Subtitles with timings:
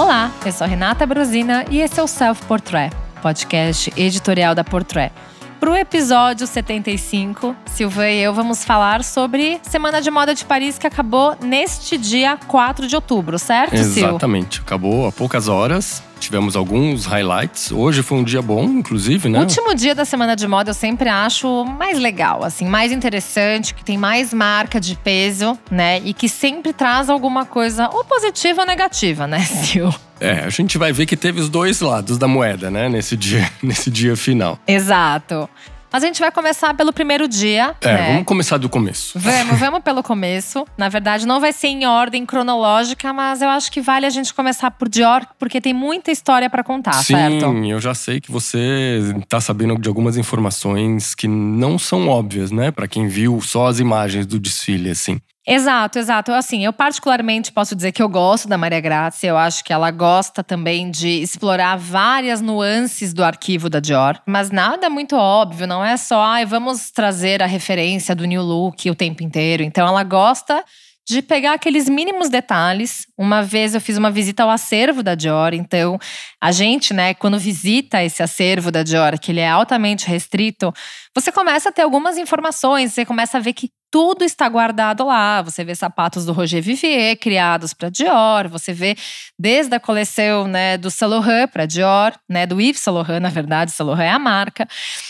[0.00, 5.12] Olá, eu sou Renata Brosina e esse é o Self Portrait, podcast editorial da Portrait.
[5.60, 10.78] Para o episódio 75, Silvan e eu vamos falar sobre Semana de Moda de Paris
[10.78, 14.08] que acabou neste dia 4 de outubro, certo, Sil?
[14.08, 16.02] Exatamente, acabou há poucas horas.
[16.20, 17.72] Tivemos alguns highlights.
[17.72, 19.38] Hoje foi um dia bom, inclusive, né?
[19.38, 23.74] O último dia da semana de moda eu sempre acho mais legal, assim, mais interessante,
[23.74, 26.00] que tem mais marca de peso, né?
[26.04, 29.88] E que sempre traz alguma coisa ou positiva ou negativa, né, Sil?
[30.20, 33.50] É, a gente vai ver que teve os dois lados da moeda, né, nesse dia,
[33.62, 34.58] nesse dia final.
[34.66, 35.48] Exato.
[35.92, 37.74] Mas a gente vai começar pelo primeiro dia.
[37.80, 38.06] É, né?
[38.12, 39.18] vamos começar do começo.
[39.18, 40.64] Vamos, vamos pelo começo.
[40.78, 44.32] Na verdade, não vai ser em ordem cronológica, mas eu acho que vale a gente
[44.32, 47.50] começar por Dior, porque tem muita história para contar, Sim, certo?
[47.50, 52.50] Sim, eu já sei que você tá sabendo de algumas informações que não são óbvias,
[52.50, 52.70] né?
[52.70, 55.20] Para quem viu só as imagens do desfile, assim.
[55.46, 56.32] Exato, exato.
[56.32, 59.30] Assim, eu particularmente posso dizer que eu gosto da Maria Grazia.
[59.30, 64.20] Eu acho que ela gosta também de explorar várias nuances do arquivo da Dior.
[64.26, 68.90] Mas nada muito óbvio, não é só, ah, vamos trazer a referência do new look
[68.90, 69.62] o tempo inteiro.
[69.62, 70.62] Então ela gosta
[71.08, 73.06] de pegar aqueles mínimos detalhes.
[73.18, 75.98] Uma vez eu fiz uma visita ao acervo da Dior, então
[76.40, 80.72] a gente, né, quando visita esse acervo da Dior, que ele é altamente restrito,
[81.14, 85.42] você começa a ter algumas informações, você começa a ver que tudo está guardado lá.
[85.42, 88.96] Você vê sapatos do Roger Vivier criados para Dior, você vê
[89.38, 93.28] desde a coleção, né, do Saint Laurent para Dior, né, do Yves Saint Laurent, na
[93.30, 94.68] verdade, Saint Laurent é a marca.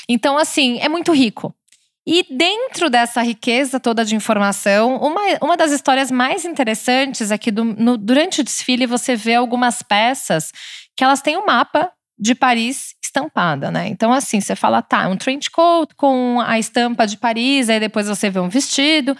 [0.08, 1.54] Então assim, é muito rico.
[2.06, 7.50] E dentro dessa riqueza toda de informação, uma, uma das histórias mais interessantes é que
[7.50, 10.50] do, no, durante o desfile você vê algumas peças
[10.96, 13.88] que elas têm um mapa de Paris estampada, né?
[13.88, 18.06] Então, assim, você fala, tá, um trench coat com a estampa de Paris, aí depois
[18.06, 19.16] você vê um vestido.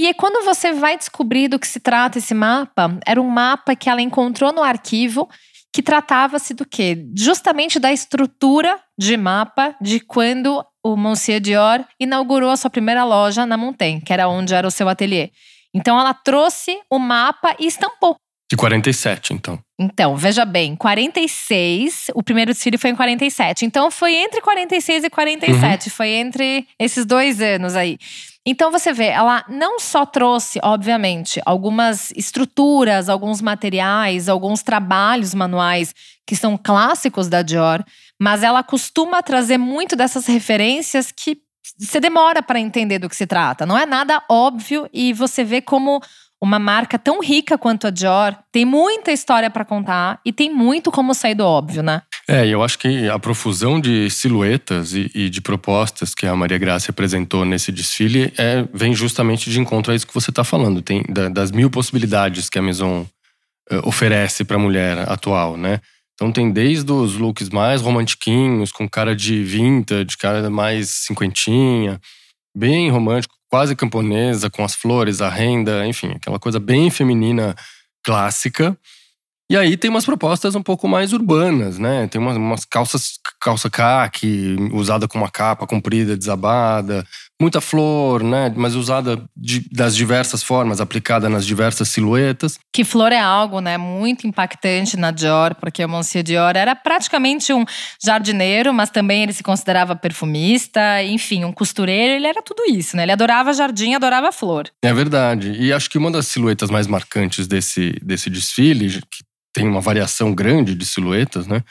[0.00, 3.76] E aí, quando você vai descobrir do que se trata esse mapa, era um mapa
[3.76, 5.28] que ela encontrou no arquivo
[5.72, 7.06] que tratava-se do quê?
[7.14, 13.44] Justamente da estrutura de mapa de quando o Monsieur Dior inaugurou a sua primeira loja
[13.44, 15.30] na Montaigne, que era onde era o seu ateliê.
[15.74, 18.16] Então ela trouxe o mapa e estampou.
[18.50, 19.58] De 47, então.
[19.80, 23.64] Então, veja bem, 46, o primeiro desfile foi em 47.
[23.64, 25.94] Então foi entre 46 e 47, uhum.
[25.94, 27.96] foi entre esses dois anos aí.
[28.44, 35.94] Então você vê, ela não só trouxe, obviamente, algumas estruturas, alguns materiais, alguns trabalhos manuais
[36.26, 37.84] que são clássicos da Dior,
[38.18, 41.38] mas ela costuma trazer muito dessas referências que
[41.78, 43.66] você demora para entender do que se trata.
[43.66, 46.00] Não é nada óbvio e você vê como
[46.40, 50.90] uma marca tão rica quanto a Dior tem muita história para contar e tem muito
[50.90, 52.02] como sair do óbvio, né?
[52.28, 56.58] É, eu acho que a profusão de silhuetas e, e de propostas que a Maria
[56.58, 60.82] Graça apresentou nesse desfile é, vem justamente de encontro a isso que você está falando.
[60.82, 63.06] Tem da, das mil possibilidades que a Maison
[63.72, 65.80] uh, oferece para a mulher atual, né?
[66.14, 72.00] Então tem desde os looks mais romantiquinhos, com cara de vintage, cara mais cinquentinha,
[72.56, 77.54] bem romântico, quase camponesa, com as flores, a renda, enfim, aquela coisa bem feminina
[78.04, 78.76] clássica.
[79.50, 82.06] E aí tem umas propostas um pouco mais urbanas, né?
[82.08, 87.06] Tem umas, umas calças, calça caque, usada com uma capa comprida, desabada,
[87.40, 88.52] muita flor, né?
[88.56, 92.58] Mas usada de, das diversas formas, aplicada nas diversas silhuetas.
[92.72, 93.78] Que flor é algo, né?
[93.78, 97.64] Muito impactante na Dior, porque o Monsieur Dior era praticamente um
[98.02, 102.14] jardineiro, mas também ele se considerava perfumista, enfim, um costureiro.
[102.14, 103.04] Ele era tudo isso, né?
[103.04, 104.68] Ele adorava jardim, adorava flor.
[104.82, 105.52] É verdade.
[105.52, 109.22] E acho que uma das silhuetas mais marcantes desse, desse desfile, que
[109.52, 111.62] tem uma variação grande de silhuetas, né?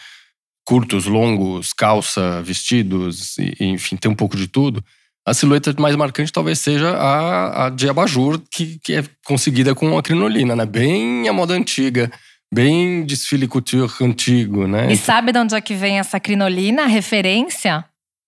[0.66, 4.84] Curtos, longos, calça, vestidos, e, enfim, tem um pouco de tudo.
[5.28, 9.98] A silhueta mais marcante talvez seja a, a de abajur, que, que é conseguida com
[9.98, 10.66] a crinolina, né?
[10.66, 12.10] Bem a moda antiga,
[12.50, 14.90] bem desfile couture antigo, né?
[14.90, 17.84] E sabe de onde é que vem essa crinolina, a referência?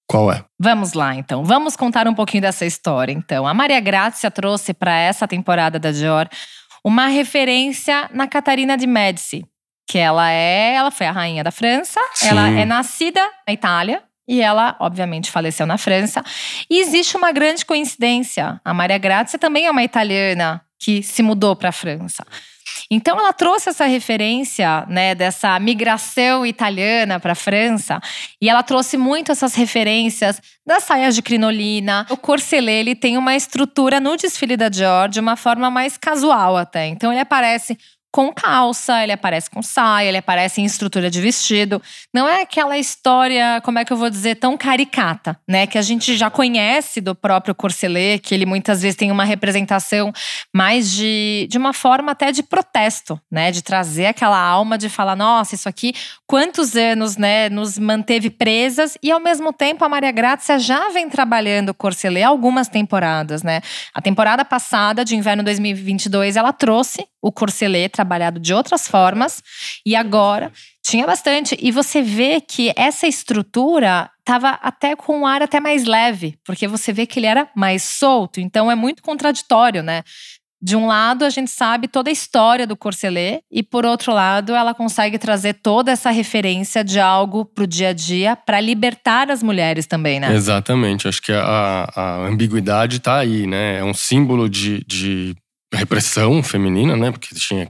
[0.10, 0.44] Qual é?
[0.60, 1.46] Vamos lá, então.
[1.46, 3.48] Vamos contar um pouquinho dessa história, então.
[3.48, 6.28] A Maria Grazia trouxe para essa temporada da Dior
[6.84, 9.46] uma referência na Catarina de Médici,
[9.90, 12.28] que ela é, ela foi a rainha da França, Sim.
[12.28, 16.24] ela é nascida na Itália, e ela, obviamente, faleceu na França.
[16.70, 18.62] E existe uma grande coincidência.
[18.64, 22.24] A Maria Grazia também é uma italiana que se mudou para a França.
[22.92, 28.00] Então ela trouxe essa referência, né, dessa migração italiana para a França,
[28.40, 32.06] e ela trouxe muito essas referências das saias de crinolina.
[32.10, 36.56] O corselet ele tem uma estrutura no desfile da Dior de uma forma mais casual
[36.56, 36.88] até.
[36.88, 37.78] Então ele aparece
[38.12, 41.82] com calça, ele aparece com saia, ele aparece em estrutura de vestido.
[42.14, 45.68] Não é aquela história, como é que eu vou dizer, tão caricata, né?
[45.68, 50.12] Que a gente já conhece do próprio Corselet, que ele muitas vezes tem uma representação
[50.54, 53.52] mais de, de uma forma até de protesto, né?
[53.52, 55.94] De trazer aquela alma de falar, nossa, isso aqui,
[56.26, 61.10] quantos anos, né, nos manteve presas e ao mesmo tempo a Maria Grazia já vem
[61.10, 63.62] trabalhando o Corselet algumas temporadas, né?
[63.94, 69.44] A temporada passada de inverno 2022 ela trouxe o corselet trabalhado de outras formas
[69.86, 75.42] e agora tinha bastante e você vê que essa estrutura estava até com um ar
[75.42, 79.84] até mais leve, porque você vê que ele era mais solto, então é muito contraditório,
[79.84, 80.04] né?
[80.62, 84.54] De um lado, a gente sabe toda a história do corselet, e por outro lado,
[84.54, 89.31] ela consegue trazer toda essa referência de algo para o dia a dia para libertar
[89.31, 90.34] as mulheres também, né?
[90.34, 91.07] Exatamente.
[91.07, 93.80] Acho que a, a ambiguidade está aí, né?
[93.80, 95.34] É um símbolo de, de
[95.77, 97.12] repressão feminina, né?
[97.12, 97.69] Porque tinha,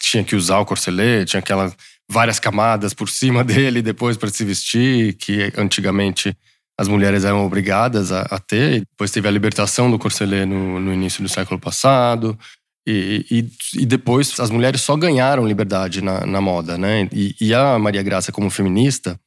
[0.00, 1.76] tinha que usar o corselet, tinha aquelas
[2.10, 6.36] várias camadas por cima dele depois para se vestir, que antigamente
[6.78, 8.80] as mulheres eram obrigadas a, a, ter.
[8.90, 12.38] Depois teve a libertação do corselet no, no início do século passado.
[12.88, 17.06] E, e, e, depois as mulheres só ganharam liberdade na, na moda, né?
[17.12, 19.20] E, e, a Maria Graça, como feminista,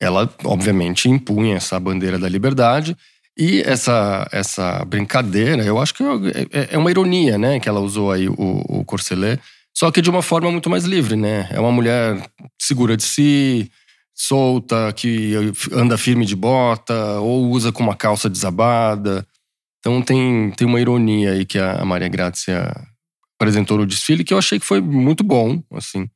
[0.00, 2.96] ela obviamente impunha essa bandeira da liberdade.
[3.38, 7.60] E essa, essa brincadeira, eu acho que é, é, é uma ironia, né?
[7.60, 9.40] Que ela usou aí o, o Corselet,
[9.76, 11.48] só que de uma forma muito mais livre, né?
[11.50, 12.18] É uma mulher
[12.58, 13.70] segura de si,
[14.14, 15.34] solta, que
[15.70, 19.26] anda firme de bota, ou usa com uma calça desabada.
[19.80, 22.74] Então tem, tem uma ironia aí que a Maria Grazia
[23.38, 26.08] apresentou no desfile, que eu achei que foi muito bom, assim.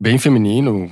[0.00, 0.90] Bem feminino,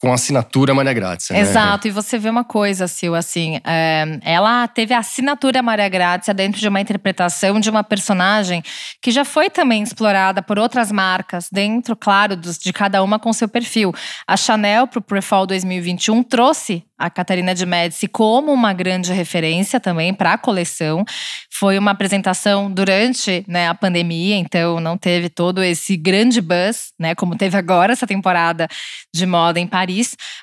[0.00, 1.36] com assinatura Maria Grazia.
[1.36, 1.42] Né?
[1.42, 6.32] Exato, e você vê uma coisa, Sil, assim, é, ela teve a assinatura Maria Grazia
[6.32, 8.62] dentro de uma interpretação de uma personagem
[9.02, 13.30] que já foi também explorada por outras marcas, dentro, claro, dos, de cada uma com
[13.32, 13.94] seu perfil.
[14.26, 19.80] A Chanel, para o Prefall 2021, trouxe a Catarina de Médici como uma grande referência
[19.80, 21.02] também para a coleção.
[21.50, 27.14] Foi uma apresentação durante né, a pandemia, então não teve todo esse grande buzz, né,
[27.14, 28.68] como teve agora essa temporada
[29.14, 29.89] de moda em Paris.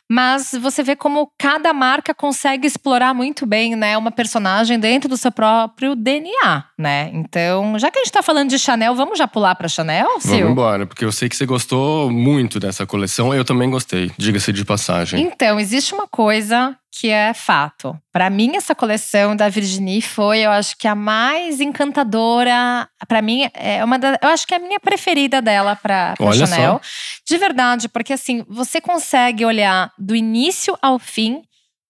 [0.10, 5.18] Mas você vê como cada marca consegue explorar muito bem né, uma personagem dentro do
[5.18, 7.10] seu próprio DNA, né?
[7.14, 10.40] Então, já que a gente está falando de Chanel, vamos já pular para Chanel, Sil?
[10.40, 13.34] Vamos embora, porque eu sei que você gostou muito dessa coleção.
[13.34, 15.22] Eu também gostei, diga-se de passagem.
[15.22, 17.96] Então, existe uma coisa que é fato.
[18.12, 22.90] Para mim, essa coleção da Virginie foi, eu acho que a mais encantadora.
[23.08, 26.82] Para mim, é uma da, eu acho que é a minha preferida dela para Chanel.
[26.82, 26.90] Só.
[27.26, 31.44] De verdade, porque assim, você consegue olhar do início ao fim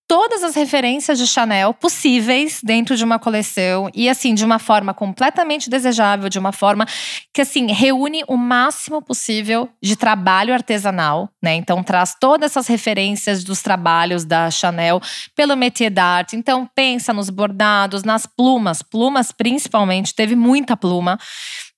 [0.07, 4.94] todas as referências de Chanel possíveis dentro de uma coleção e assim de uma forma
[4.94, 6.86] completamente desejável, de uma forma
[7.33, 11.56] que assim reúne o máximo possível de trabalho artesanal, né?
[11.56, 15.01] Então traz todas essas referências dos trabalhos da Chanel
[15.36, 16.33] pelo métier d'art.
[16.33, 21.19] Então pensa nos bordados, nas plumas, plumas principalmente, teve muita pluma.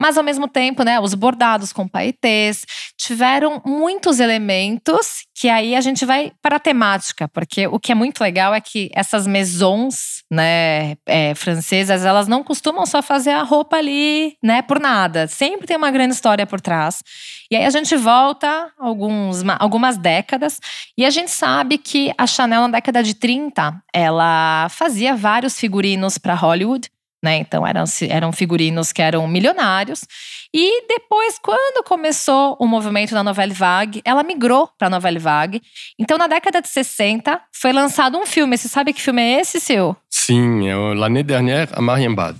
[0.01, 2.65] Mas ao mesmo tempo, né, os bordados com paetês
[2.97, 7.95] tiveram muitos elementos que aí a gente vai para a temática, porque o que é
[7.95, 13.43] muito legal é que essas maisons, né, é, francesas, elas não costumam só fazer a
[13.43, 15.27] roupa ali, né, por nada.
[15.27, 17.01] Sempre tem uma grande história por trás.
[17.49, 20.59] E aí a gente volta alguns, algumas décadas
[20.97, 26.17] e a gente sabe que a Chanel na década de 30, ela fazia vários figurinos
[26.17, 26.89] para Hollywood
[27.23, 27.37] né?
[27.37, 30.05] Então eram, eram figurinos que eram milionários.
[30.53, 35.61] E depois, quando começou o movimento da Novelle Vague, ela migrou para a Novelle Vague.
[35.97, 38.57] Então, na década de 60, foi lançado um filme.
[38.57, 39.95] Você sabe que filme é esse, seu?
[40.09, 42.39] Sim, é o L'année dernière à Marienbad.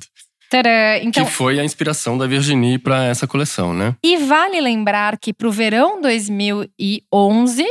[1.03, 3.95] Então, que foi a inspiração da Virginie para essa coleção, né?
[4.03, 7.63] E vale lembrar que para o verão 2011,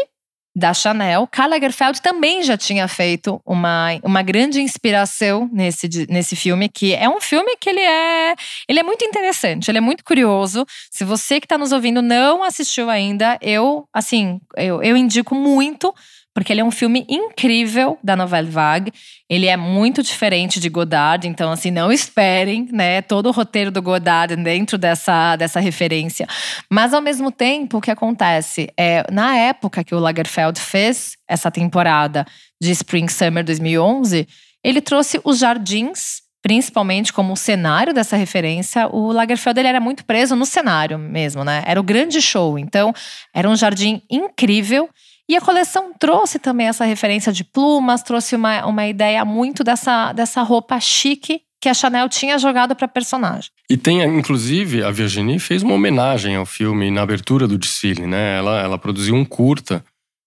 [0.59, 1.29] da Chanel.
[1.31, 7.09] Karl Lagerfeld também já tinha feito uma, uma grande inspiração nesse, nesse filme, que é
[7.09, 8.35] um filme que ele é,
[8.69, 10.67] ele é muito interessante, ele é muito curioso.
[10.91, 15.95] Se você que está nos ouvindo não assistiu ainda, eu, assim, eu, eu indico muito
[16.39, 18.93] porque ele é um filme incrível da Nouvelle Vague.
[19.29, 23.83] Ele é muito diferente de Godard, então assim, não esperem, né, todo o roteiro do
[23.83, 26.29] Godard dentro dessa, dessa referência.
[26.71, 31.51] Mas ao mesmo tempo, o que acontece é, na época que o Lagerfeld fez essa
[31.51, 32.25] temporada
[32.63, 34.29] de Spring Summer 2011,
[34.63, 40.37] ele trouxe os jardins principalmente como cenário dessa referência, o Lagerfeld ele era muito preso
[40.37, 41.65] no cenário mesmo, né?
[41.67, 42.57] Era o grande show.
[42.57, 42.95] Então,
[43.35, 44.89] era um jardim incrível
[45.29, 50.13] e a coleção trouxe também essa referência de plumas, trouxe uma, uma ideia muito dessa,
[50.13, 53.51] dessa roupa chique que a Chanel tinha jogado para personagem.
[53.69, 58.39] E tem, inclusive, a Virginie fez uma homenagem ao filme na abertura do desfile, né?
[58.39, 59.85] Ela, ela produziu um curta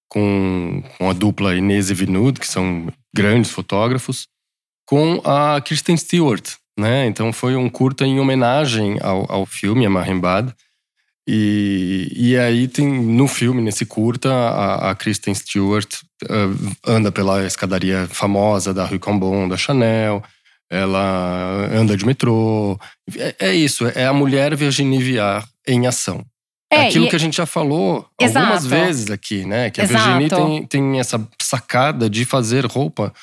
[0.09, 4.27] com, com a dupla Inês e Vinud, que são grandes fotógrafos,
[4.85, 7.07] com a Kristen Stewart, né?
[7.07, 10.53] Então foi um curta em homenagem ao, ao filme, a Marimbad.
[11.33, 17.45] E, e aí tem no filme, nesse curta, a, a Kristen Stewart uh, anda pela
[17.45, 20.21] escadaria famosa da Rue Cambon, da Chanel,
[20.69, 22.77] ela anda de metrô.
[23.17, 26.21] É, é isso, é a mulher Virginie Viard em ação.
[26.69, 28.45] É, aquilo que a gente já falou Exato.
[28.45, 29.69] algumas vezes aqui, né?
[29.69, 30.03] Que a Exato.
[30.03, 33.13] Virginie tem, tem essa sacada de fazer roupa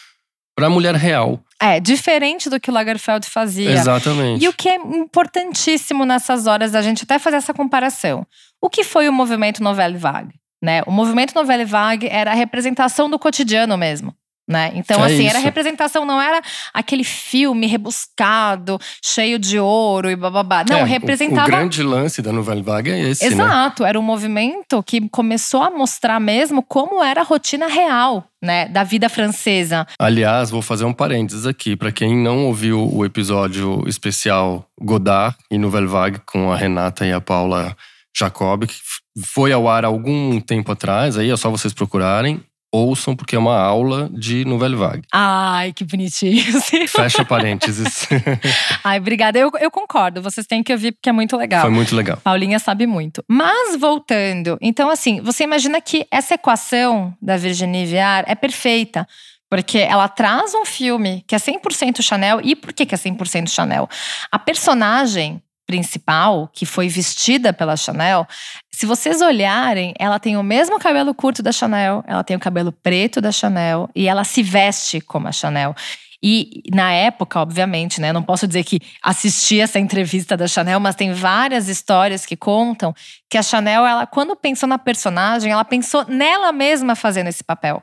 [0.59, 1.39] para a mulher real.
[1.63, 3.71] É, diferente do que o Lagerfeld fazia.
[3.71, 4.45] Exatamente.
[4.45, 8.27] E o que é importantíssimo nessas horas da gente até fazer essa comparação.
[8.61, 10.35] O que foi o movimento Novelle Vague?
[10.61, 10.83] Né?
[10.85, 14.13] O movimento Novelle Vague era a representação do cotidiano mesmo.
[14.49, 14.73] Né?
[14.75, 15.29] Então, é assim, isso.
[15.29, 16.41] era representação, não era
[16.73, 20.65] aquele filme rebuscado, cheio de ouro e bababá.
[20.67, 21.43] Não, é, representava.
[21.43, 23.29] O, o, grande lance da Nouvelle Vague é esse.
[23.29, 23.35] Né?
[23.35, 23.91] Exato, né?
[23.91, 28.25] era um movimento que começou a mostrar mesmo como era a rotina real.
[28.41, 29.85] Né, da vida francesa.
[29.99, 31.75] Aliás, vou fazer um parênteses aqui.
[31.75, 37.13] para quem não ouviu o episódio especial Godard e Nouvelle Vague com a Renata e
[37.13, 37.77] a Paula
[38.17, 38.77] Jacob, que
[39.25, 42.41] foi ao ar algum tempo atrás, aí é só vocês procurarem
[42.73, 45.03] ouçam, porque é uma aula de Nouvelle Vague.
[45.13, 46.43] Ai, que bonitinho.
[46.89, 48.07] Fecha parênteses.
[48.85, 49.39] Ai, obrigada.
[49.39, 51.63] Eu, eu concordo, vocês têm que ouvir porque é muito legal.
[51.63, 52.19] Foi muito legal.
[52.23, 53.25] Paulinha sabe muito.
[53.29, 59.07] Mas voltando, então assim, você imagina que essa equação da Virginie Viard é perfeita.
[59.51, 62.39] Porque ela traz um filme que é 100% Chanel.
[62.45, 63.89] E por que, que é 100% Chanel?
[64.31, 68.27] A personagem principal, que foi vestida pela Chanel,
[68.79, 72.71] se vocês olharem, ela tem o mesmo cabelo curto da Chanel, ela tem o cabelo
[72.71, 75.75] preto da Chanel e ela se veste como a Chanel.
[76.23, 80.95] E na época, obviamente, né, não posso dizer que assisti essa entrevista da Chanel, mas
[80.95, 82.95] tem várias histórias que contam
[83.29, 87.83] que a Chanel, ela quando pensou na personagem, ela pensou nela mesma fazendo esse papel.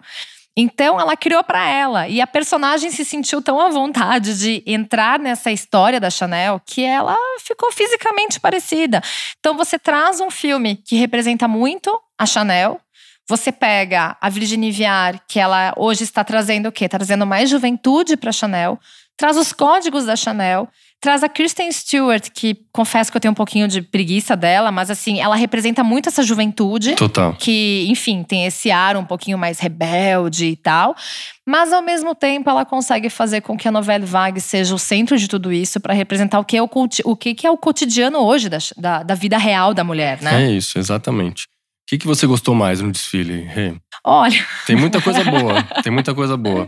[0.57, 5.19] Então ela criou para ela e a personagem se sentiu tão à vontade de entrar
[5.19, 9.01] nessa história da Chanel que ela ficou fisicamente parecida.
[9.37, 12.79] Então você traz um filme que representa muito a Chanel.
[13.27, 16.85] Você pega a Virginie Viard, que ela hoje está trazendo o quê?
[16.85, 18.79] Está trazendo mais juventude para Chanel.
[19.17, 20.69] Traz os códigos da Chanel
[21.05, 24.89] traz a Kristen Stewart, que confesso que eu tenho um pouquinho de preguiça dela, mas
[24.89, 26.95] assim, ela representa muito essa juventude.
[26.95, 27.35] Total.
[27.35, 30.95] Que, enfim, tem esse ar um pouquinho mais rebelde e tal.
[31.45, 35.15] Mas ao mesmo tempo, ela consegue fazer com que a novela Vague seja o centro
[35.15, 36.69] de tudo isso para representar o que, é o,
[37.03, 40.43] o que é o cotidiano hoje da, da, da vida real da mulher, né?
[40.43, 41.43] É isso, exatamente.
[41.43, 43.75] O que, que você gostou mais no desfile, Rê?
[44.07, 44.45] Olha.
[44.67, 45.63] Tem muita coisa boa.
[45.81, 46.67] tem muita coisa boa.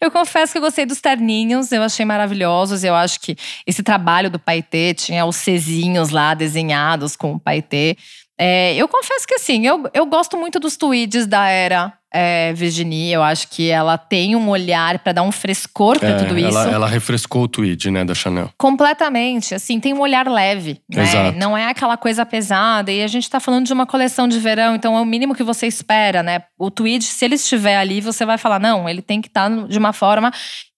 [0.00, 2.82] Eu confesso que eu gostei dos terninhos, eu achei maravilhosos.
[2.82, 7.96] Eu acho que esse trabalho do Paetê tinha os Czinhos lá desenhados com o Paetê.
[8.42, 13.12] É, eu confesso que assim, eu, eu gosto muito dos tweets da era é, Virginie.
[13.12, 16.58] Eu acho que ela tem um olhar para dar um frescor para é, tudo isso.
[16.58, 18.50] Ela, ela, refrescou o tweet, né, da Chanel.
[18.58, 19.54] Completamente.
[19.54, 21.04] Assim, tem um olhar leve, né?
[21.04, 21.38] Exato.
[21.38, 22.92] Não é aquela coisa pesada.
[22.92, 25.42] E a gente tá falando de uma coleção de verão, então é o mínimo que
[25.42, 26.42] você espera, né?
[26.58, 29.66] O tweet, se ele estiver ali, você vai falar: não, ele tem que estar tá
[29.66, 30.32] de uma forma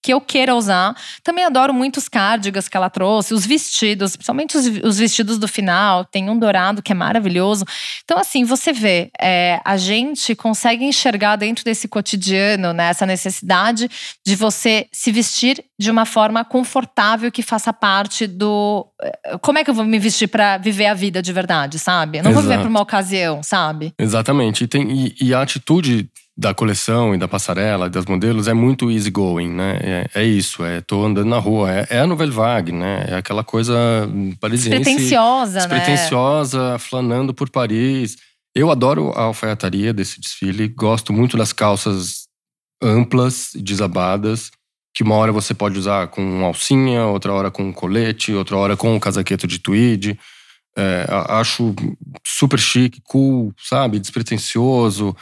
[0.05, 0.95] que eu queira usar.
[1.23, 5.47] Também adoro muito os cardigans que ela trouxe, os vestidos, principalmente os, os vestidos do
[5.47, 6.05] final.
[6.05, 7.65] Tem um dourado que é maravilhoso.
[8.03, 13.89] Então, assim, você vê, é, a gente consegue enxergar dentro desse cotidiano, né, essa necessidade
[14.23, 18.87] de você se vestir de uma forma confortável que faça parte do.
[19.01, 22.19] Eh, como é que eu vou me vestir para viver a vida de verdade, sabe?
[22.19, 22.43] Eu não Exato.
[22.43, 23.93] vou viver para uma ocasião, sabe?
[23.99, 24.63] Exatamente.
[24.63, 28.91] E, tem, e, e a atitude da coleção e da passarela, das modelos, é muito
[28.91, 29.79] easygoing, né?
[29.81, 31.71] É, é, isso, é tô andando na rua.
[31.71, 33.05] É, é a Nouvelle Vague, né?
[33.09, 33.73] É aquela coisa
[34.39, 34.79] parisiense…
[34.79, 35.67] Despretensiosa, né?
[35.67, 38.17] Despretensiosa, flanando por Paris.
[38.53, 40.67] Eu adoro a alfaiataria desse desfile.
[40.67, 42.25] Gosto muito das calças
[42.81, 44.51] amplas, desabadas.
[44.95, 48.95] Que uma hora você pode usar com alcinha, outra hora com colete, outra hora com
[48.95, 50.17] um casaqueto de tweed.
[50.77, 51.75] É, acho
[52.25, 53.99] super chique, cool, sabe?
[53.99, 55.15] Despretensioso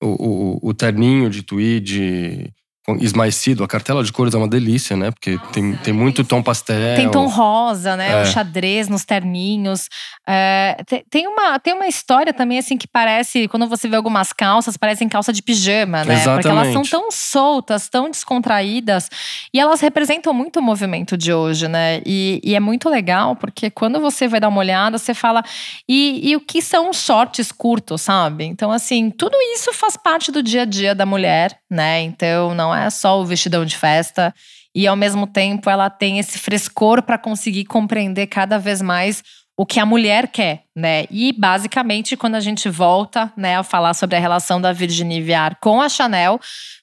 [0.00, 2.52] o, o, o terninho de tweed
[3.00, 3.64] esmaecido.
[3.64, 5.10] A cartela de cores é uma delícia, né?
[5.10, 6.96] Porque tem, tem muito tom pastel.
[6.96, 8.12] Tem tom rosa, né?
[8.12, 8.22] É.
[8.22, 9.88] O xadrez nos terninhos.
[10.26, 10.76] É,
[11.10, 13.48] tem, uma, tem uma história também, assim, que parece…
[13.48, 16.14] Quando você vê algumas calças, parecem calça de pijama, né?
[16.14, 16.42] Exatamente.
[16.42, 19.08] Porque elas são tão soltas, tão descontraídas.
[19.52, 22.00] E elas representam muito o movimento de hoje, né?
[22.04, 25.42] E, e é muito legal, porque quando você vai dar uma olhada, você fala…
[25.88, 28.44] E, e o que são shorts curtos, sabe?
[28.44, 32.02] Então, assim, tudo isso faz parte do dia a dia da mulher, né?
[32.02, 34.34] Então, não é só o vestidão de festa.
[34.74, 39.22] e ao mesmo tempo ela tem esse frescor para conseguir compreender cada vez mais
[39.56, 41.06] o que a mulher quer, né?
[41.10, 45.56] E basicamente quando a gente volta, né, a falar sobre a relação da Virginie Viard
[45.62, 46.38] com a Chanel,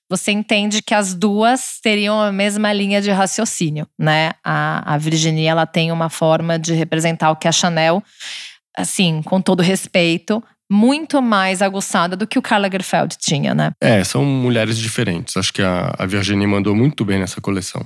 [0.09, 4.31] você entende que as duas teriam a mesma linha de raciocínio, né?
[4.43, 8.03] A, a Virginie, ela tem uma forma de representar o que a Chanel,
[8.75, 13.71] assim, com todo respeito, muito mais aguçada do que o Karl Lagerfeld tinha, né?
[13.81, 15.37] É, são mulheres diferentes.
[15.37, 17.85] Acho que a, a Virginie mandou muito bem nessa coleção.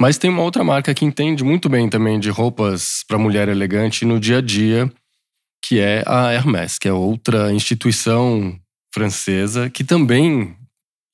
[0.00, 4.04] Mas tem uma outra marca que entende muito bem também de roupas para mulher elegante
[4.04, 4.90] no dia a dia,
[5.64, 8.56] que é a Hermès, que é outra instituição
[8.94, 10.56] francesa que também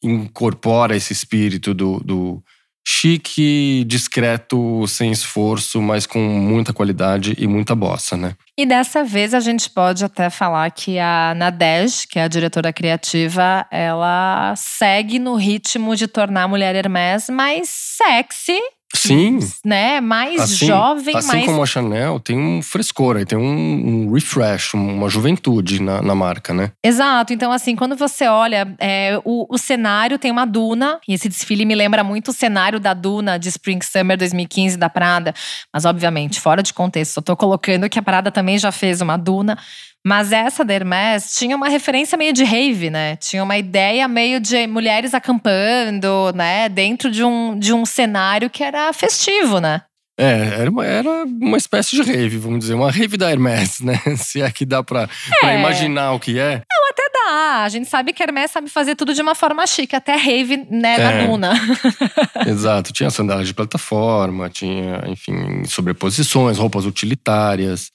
[0.02, 2.44] incorpora esse espírito do, do
[2.86, 8.36] chique, discreto, sem esforço, mas com muita qualidade e muita bossa, né?
[8.56, 12.72] E dessa vez a gente pode até falar que a Nadege, que é a diretora
[12.72, 18.60] criativa, ela segue no ritmo de tornar a mulher Hermès mais sexy
[18.94, 19.38] Sim.
[19.64, 20.00] Né?
[20.00, 21.46] Mais assim, jovem, assim mais.
[21.46, 26.14] como a Chanel, tem um frescor, aí tem um, um refresh, uma juventude na, na,
[26.14, 26.72] marca, né?
[26.82, 27.32] Exato.
[27.32, 31.64] Então, assim, quando você olha, é, o, o cenário tem uma duna, e esse desfile
[31.64, 35.34] me lembra muito o cenário da duna de Spring Summer 2015 da Prada.
[35.72, 39.16] Mas, obviamente, fora de contexto, só tô colocando que a Prada também já fez uma
[39.16, 39.58] duna.
[40.06, 43.16] Mas essa da Hermès tinha uma referência meio de rave, né?
[43.16, 46.68] Tinha uma ideia meio de mulheres acampando, né?
[46.68, 49.82] Dentro de um, de um cenário que era festivo, né?
[50.18, 53.98] É, era uma, era uma espécie de rave, vamos dizer, uma rave da Hermès, né?
[54.16, 55.40] Se é que dá pra, é.
[55.40, 56.62] pra imaginar o que é.
[56.70, 57.64] Não, até dá.
[57.64, 60.68] A gente sabe que a Hermès sabe fazer tudo de uma forma chique, até rave,
[60.70, 61.26] né, é.
[61.26, 61.54] duna.
[62.46, 67.90] Exato, tinha sandálias de plataforma, tinha, enfim, sobreposições, roupas utilitárias,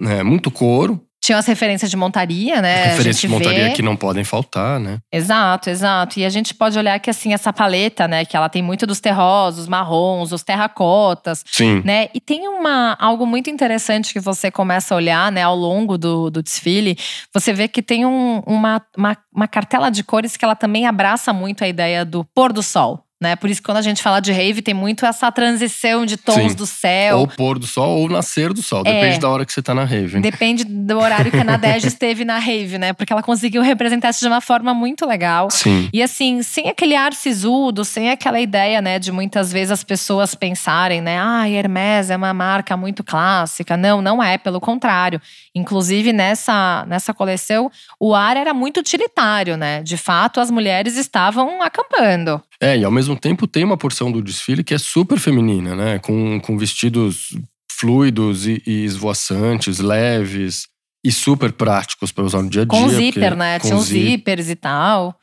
[0.00, 0.22] né?
[0.22, 1.00] muito couro.
[1.22, 2.86] Tinha as referências de montaria, né?
[2.86, 3.70] Referências de montaria vê.
[3.70, 4.98] que não podem faltar, né?
[5.12, 6.18] Exato, exato.
[6.18, 8.24] E a gente pode olhar que, assim, essa paleta, né?
[8.24, 11.44] Que ela tem muito dos terrosos, marrons, os terracotas.
[11.46, 11.80] Sim.
[11.84, 12.08] Né?
[12.12, 15.42] E tem uma, algo muito interessante que você começa a olhar, né?
[15.42, 16.98] Ao longo do, do desfile.
[17.32, 21.32] Você vê que tem um, uma, uma, uma cartela de cores que ela também abraça
[21.32, 23.06] muito a ideia do pôr do sol.
[23.22, 23.36] Né?
[23.36, 26.50] Por isso que quando a gente fala de rave, tem muito essa transição de tons
[26.50, 26.56] Sim.
[26.56, 27.18] do céu.
[27.18, 28.82] Ou pôr do sol ou nascer do sol.
[28.84, 28.92] É.
[28.92, 30.18] Depende da hora que você tá na rave.
[30.20, 32.92] Depende do horário que a Nadege esteve na rave, né?
[32.92, 35.52] Porque ela conseguiu representar isso de uma forma muito legal.
[35.52, 35.88] Sim.
[35.92, 40.34] E assim, sem aquele ar sisudo, sem aquela ideia, né, de muitas vezes as pessoas
[40.34, 41.20] pensarem, né?
[41.20, 43.76] Ah, Hermès é uma marca muito clássica.
[43.76, 45.20] Não, não é, pelo contrário.
[45.54, 47.70] Inclusive, nessa, nessa coleção,
[48.00, 49.80] o ar era muito utilitário, né?
[49.80, 52.42] De fato, as mulheres estavam acampando.
[52.62, 55.98] É, e ao mesmo tempo tem uma porção do desfile que é super feminina, né?
[55.98, 57.36] Com, com vestidos
[57.68, 60.68] fluidos e, e esvoaçantes, leves
[61.04, 62.80] e super práticos para usar no dia a dia.
[62.80, 63.58] Com zíper, né?
[63.58, 65.16] Tinha os zíperes e tal.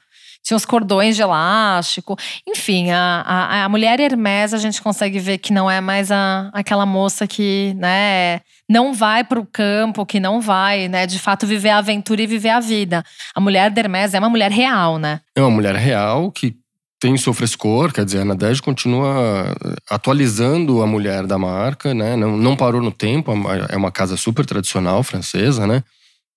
[0.44, 2.18] Tinha os cordões de elástico.
[2.46, 6.50] Enfim, a, a, a mulher Hermès, a gente consegue ver que não é mais a,
[6.54, 11.46] aquela moça que, né, não vai para o campo, que não vai, né, de fato
[11.46, 13.04] viver a aventura e viver a vida.
[13.36, 15.22] A mulher Hermès é uma mulher real, né?
[15.36, 16.56] É uma mulher real que
[17.00, 19.56] tem seu frescor, quer dizer, a Nadege continua
[19.90, 22.16] atualizando a mulher da marca, né?
[22.16, 23.32] Não, não parou no tempo,
[23.70, 25.84] é uma casa super tradicional francesa, né?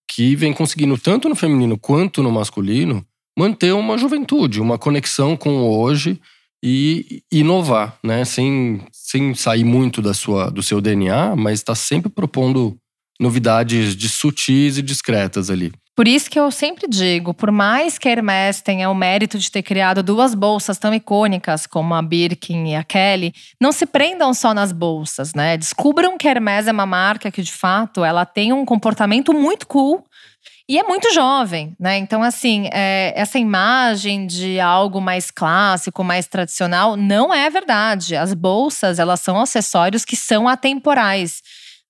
[0.09, 3.05] Que vem conseguindo, tanto no feminino quanto no masculino,
[3.37, 6.21] manter uma juventude, uma conexão com hoje
[6.63, 8.25] e inovar, né?
[8.25, 12.79] Sem, sem sair muito da sua, do seu DNA, mas está sempre propondo
[13.19, 15.73] novidades de sutis e discretas ali.
[15.95, 19.51] Por isso que eu sempre digo, por mais que a Hermès tenha o mérito de
[19.51, 24.33] ter criado duas bolsas tão icônicas como a Birkin e a Kelly, não se prendam
[24.33, 25.59] só nas bolsas, né?
[25.59, 29.67] Descubram que a Hermès é uma marca que, de fato, ela tem um comportamento muito
[29.67, 30.03] cool
[30.67, 31.99] e é muito jovem, né?
[31.99, 38.17] Então, assim, é, essa imagem de algo mais clássico, mais tradicional, não é verdade.
[38.17, 41.43] As bolsas, elas são acessórios que são atemporais.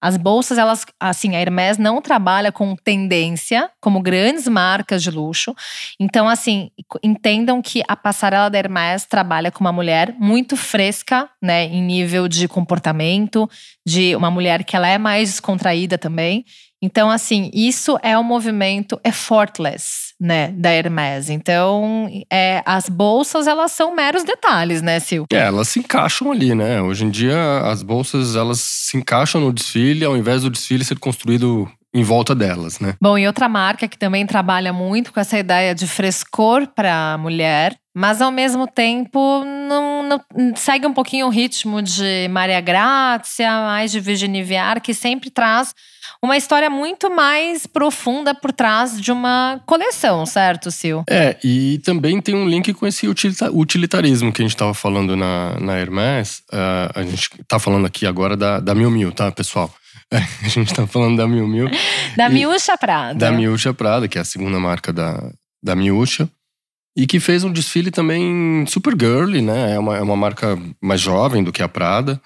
[0.03, 5.55] As bolsas, elas, assim, a Hermès não trabalha com tendência, como grandes marcas de luxo.
[6.01, 6.71] Então, assim,
[7.05, 12.27] entendam que a passarela da Hermès trabalha com uma mulher muito fresca, né, em nível
[12.27, 13.49] de comportamento,
[13.87, 16.45] de uma mulher que ela é mais descontraída também.
[16.83, 21.29] Então, assim, isso é o movimento effortless, né, da Hermès.
[21.29, 25.27] Então, é, as bolsas, elas são meros detalhes, né, Sil?
[25.33, 26.81] É, elas se encaixam ali, né?
[26.81, 30.99] Hoje em dia, as bolsas, elas se encaixam no desfile, ao invés do desfile ser
[31.01, 32.95] construído em volta delas, né?
[33.01, 37.19] Bom, e outra marca que também trabalha muito com essa ideia de frescor para a
[37.19, 43.51] mulher mas ao mesmo tempo não, não, segue um pouquinho o ritmo de Maria Grazia,
[43.63, 45.75] mais de Virginie Viard, que sempre traz
[46.23, 51.03] uma história muito mais profunda por trás de uma coleção, certo, Sil?
[51.09, 55.59] É, e também tem um link com esse utilitarismo que a gente estava falando na,
[55.61, 56.43] na Hermès.
[56.53, 59.73] Uh, a gente está falando aqui agora da, da Miu Miu, tá, pessoal?
[60.13, 61.71] A gente está falando da Miu Miu.
[62.19, 63.15] Da Miúcha Prada.
[63.19, 65.19] Da Miúcha Prada, que é a segunda marca da,
[65.63, 66.29] da Miúcha.
[66.97, 69.73] E que fez um desfile também super girly, né?
[69.75, 72.21] É uma, é uma marca mais jovem do que a Prada.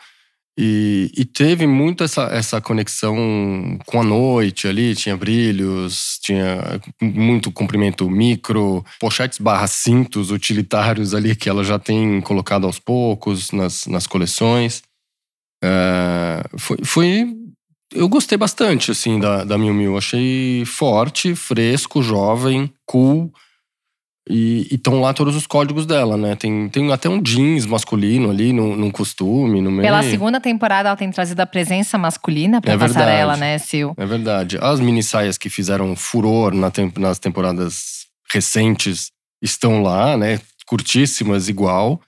[0.58, 7.52] E, e, teve muito essa, essa conexão com a noite ali, tinha brilhos, tinha muito
[7.52, 13.86] comprimento micro, pochetes barra cintos utilitários ali que ela já tem colocado aos poucos nas,
[13.86, 14.82] nas coleções.
[15.62, 17.36] É, foi, foi.
[17.92, 19.98] Eu gostei bastante, assim, da, da Miu Miu.
[19.98, 23.30] Achei forte, fresco, jovem, cool.
[24.28, 26.34] E estão lá todos os códigos dela, né?
[26.34, 29.82] Tem, tem até um jeans masculino ali, num, num costume, no meio.
[29.82, 33.94] Pela segunda temporada, ela tem trazido a presença masculina pra é passarela, né, Sil?
[33.96, 34.58] É verdade.
[34.60, 40.40] As mini saias que fizeram furor na nas temporadas recentes estão lá, né?
[40.66, 42.00] Curtíssimas, igual.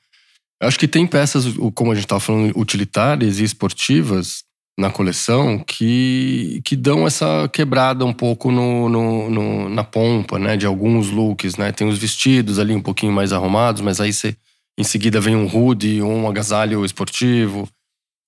[0.61, 4.43] Acho que tem peças, como a gente estava falando, utilitárias e esportivas
[4.79, 10.57] na coleção que, que dão essa quebrada um pouco no, no, no, na pompa, né?
[10.57, 11.73] De alguns looks, né?
[11.73, 14.37] Tem os vestidos ali um pouquinho mais arrumados, mas aí você,
[14.79, 17.69] em seguida vem um hoodie ou um agasalho esportivo,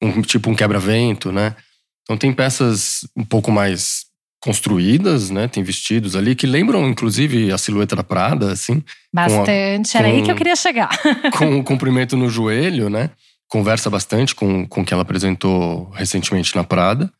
[0.02, 1.54] um tipo um quebra-vento, né?
[2.02, 4.06] Então tem peças um pouco mais
[4.42, 5.46] construídas, né?
[5.46, 8.82] Tem vestidos ali que lembram, inclusive, a silhueta da Prada, assim.
[9.14, 10.90] Bastante, a, era aí que eu queria chegar.
[11.36, 13.10] com o comprimento no joelho, né?
[13.50, 17.12] Conversa bastante com, o que ela apresentou recentemente na Prada.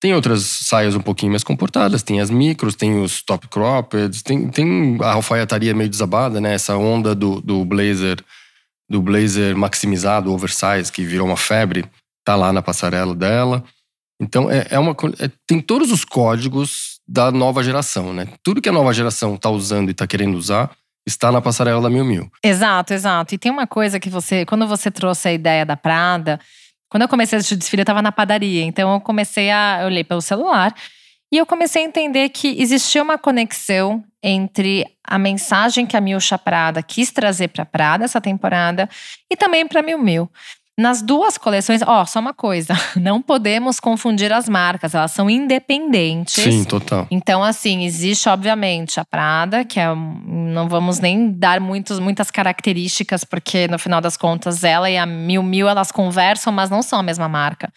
[0.00, 4.48] Tem outras saias um pouquinho mais comportadas, tem as micros, tem os top cropped, tem,
[4.48, 6.54] tem a alfaiataria meio desabada, né?
[6.54, 8.18] Essa onda do, do blazer,
[8.88, 11.84] do blazer maximizado, oversize, que virou uma febre,
[12.24, 13.64] tá lá na passarela dela.
[14.20, 18.28] Então é, é uma é, tem todos os códigos da nova geração, né?
[18.42, 20.70] Tudo que a nova geração tá usando e tá querendo usar,
[21.06, 22.30] está na passarela da Mil Mil.
[22.42, 23.34] Exato, exato.
[23.34, 26.40] E tem uma coisa que você, quando você trouxe a ideia da Prada,
[26.88, 28.62] quando eu comecei a assistir o desfile, eu estava na padaria.
[28.64, 29.80] Então eu comecei a.
[29.82, 30.74] Eu pelo celular
[31.32, 36.38] e eu comecei a entender que existia uma conexão entre a mensagem que a Milcha
[36.38, 38.88] Prada quis trazer para Prada essa temporada
[39.28, 40.30] e também para Mil Mil.
[40.76, 46.42] Nas duas coleções, ó, só uma coisa, não podemos confundir as marcas, elas são independentes.
[46.42, 47.06] Sim, total.
[47.10, 49.86] Então, assim, existe, obviamente, a Prada, que é.
[49.94, 55.06] Não vamos nem dar muitos, muitas características, porque no final das contas, ela e a
[55.06, 57.72] Mil Mil elas conversam, mas não são a mesma marca.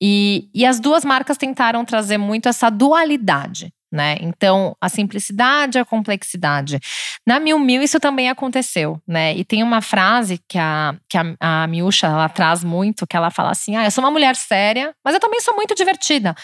[0.00, 4.16] E, e as duas marcas tentaram trazer muito essa dualidade né?
[4.20, 6.78] Então, a simplicidade, a complexidade.
[7.26, 9.34] Na Miu Miu isso também aconteceu, né?
[9.34, 13.30] E tem uma frase que a, que a, a Miúcha, ela traz muito, que ela
[13.30, 16.34] fala assim, ah, eu sou uma mulher séria, mas eu também sou muito divertida.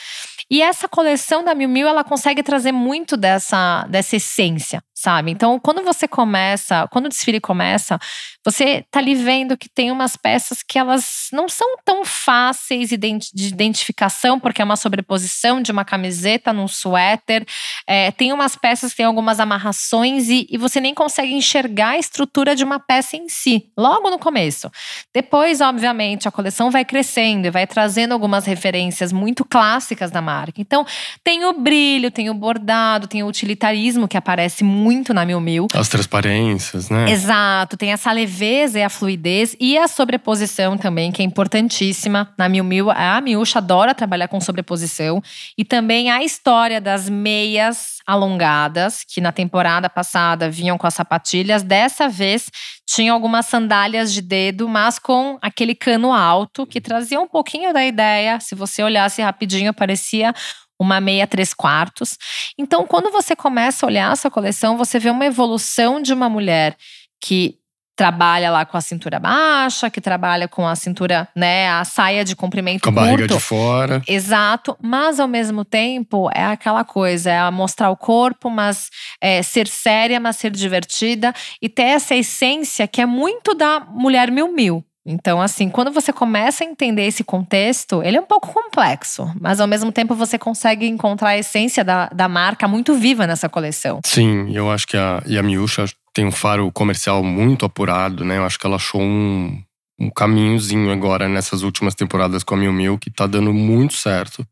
[0.51, 5.33] E essa coleção da Miu Miu, ela consegue trazer muito dessa, dessa essência, sabe?
[5.33, 7.99] Então, quando você começa, quando o desfile começa,
[8.45, 13.49] você tá ali vendo que tem umas peças que elas não são tão fáceis de
[13.49, 17.45] identificação, porque é uma sobreposição de uma camiseta num suéter.
[17.85, 21.99] É, tem umas peças que tem algumas amarrações e, e você nem consegue enxergar a
[21.99, 24.71] estrutura de uma peça em si, logo no começo.
[25.13, 30.61] Depois, obviamente, a coleção vai crescendo e vai trazendo algumas referências muito clássicas da marca.
[30.61, 30.87] Então,
[31.25, 35.67] tem o brilho, tem o bordado, tem o utilitarismo que aparece muito na Mil Mil.
[35.75, 37.11] As transparências, né?
[37.11, 42.49] Exato, tem essa leveza e a fluidez e a sobreposição também, que é importantíssima na
[42.49, 42.91] Mil Mil.
[42.91, 45.23] A Miúcha adora trabalhar com sobreposição
[45.57, 51.63] e também a história das meias alongadas, que na temporada passada vinham com as sapatilhas,
[51.63, 52.51] dessa vez
[52.87, 57.85] tinha algumas sandálias de dedo, mas com aquele cano alto que trazia um pouquinho da
[57.85, 58.39] ideia.
[58.41, 60.35] Se você olhasse rapidinho, parecia
[60.83, 62.17] uma meia três quartos.
[62.59, 66.77] Então, quando você começa a olhar essa coleção, você vê uma evolução de uma mulher
[67.21, 67.57] que
[67.95, 72.35] trabalha lá com a cintura baixa, que trabalha com a cintura, né, a saia de
[72.35, 72.99] comprimento com curto.
[72.99, 74.03] a barriga de fora.
[74.09, 78.89] Exato, mas ao mesmo tempo é aquela coisa, é mostrar o corpo, mas
[79.21, 84.31] é ser séria, mas ser divertida e ter essa essência que é muito da mulher
[84.31, 84.85] mil mil.
[85.05, 89.61] Então, assim, quando você começa a entender esse contexto, ele é um pouco complexo, mas
[89.61, 94.01] ao mesmo tempo você consegue encontrar a essência da, da marca muito viva nessa coleção.
[94.07, 98.39] Sim, eu acho que a, e a Miúcha tem um faro comercial muito apurado, né?
[98.39, 99.61] Eu acho que ela achou um,
[99.99, 104.47] um caminhozinho agora nessas últimas temporadas com a Miu Miu que tá dando muito certo.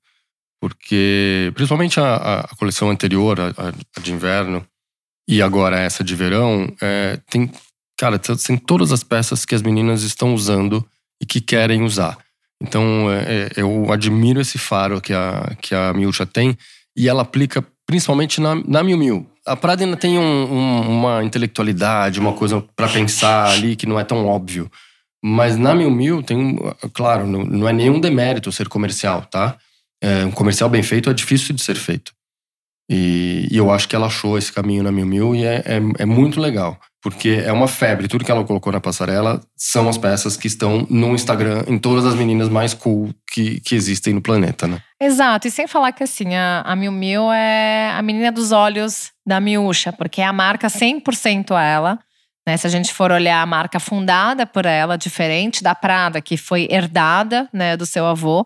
[0.61, 4.67] Porque, principalmente a, a coleção anterior, a, a, de inverno,
[5.29, 7.51] e agora essa de verão, é, tem
[8.01, 10.83] cara, tem todas as peças que as meninas estão usando
[11.21, 12.17] e que querem usar.
[12.63, 16.57] Então, é, é, eu admiro esse faro que a, que a Miúcha tem
[16.97, 19.31] e ela aplica principalmente na, na Miu Miu.
[19.47, 24.01] A Prada ainda tem um, um, uma intelectualidade, uma coisa para pensar ali que não
[24.01, 24.71] é tão óbvio.
[25.23, 26.59] Mas na Miu Miu tem,
[26.95, 29.59] claro, não, não é nenhum demérito ser comercial, tá?
[30.03, 32.13] É, um comercial bem feito é difícil de ser feito.
[32.93, 35.81] E, e, eu acho que ela achou esse caminho na Miu Miu e é, é,
[36.01, 36.77] é, muito legal.
[37.01, 38.09] Porque é uma febre.
[38.09, 42.05] Tudo que ela colocou na passarela são as peças que estão no Instagram, em todas
[42.05, 44.81] as meninas mais cool que, que existem no planeta, né?
[45.01, 45.47] Exato.
[45.47, 49.41] E sem falar que assim, a, a Miu Miu é a menina dos olhos da
[49.41, 51.99] Miúcha, porque é a marca 100% a ela.
[52.51, 52.57] Né?
[52.57, 56.67] Se a gente for olhar a marca fundada por ela, diferente da Prada, que foi
[56.69, 58.45] herdada né, do seu avô.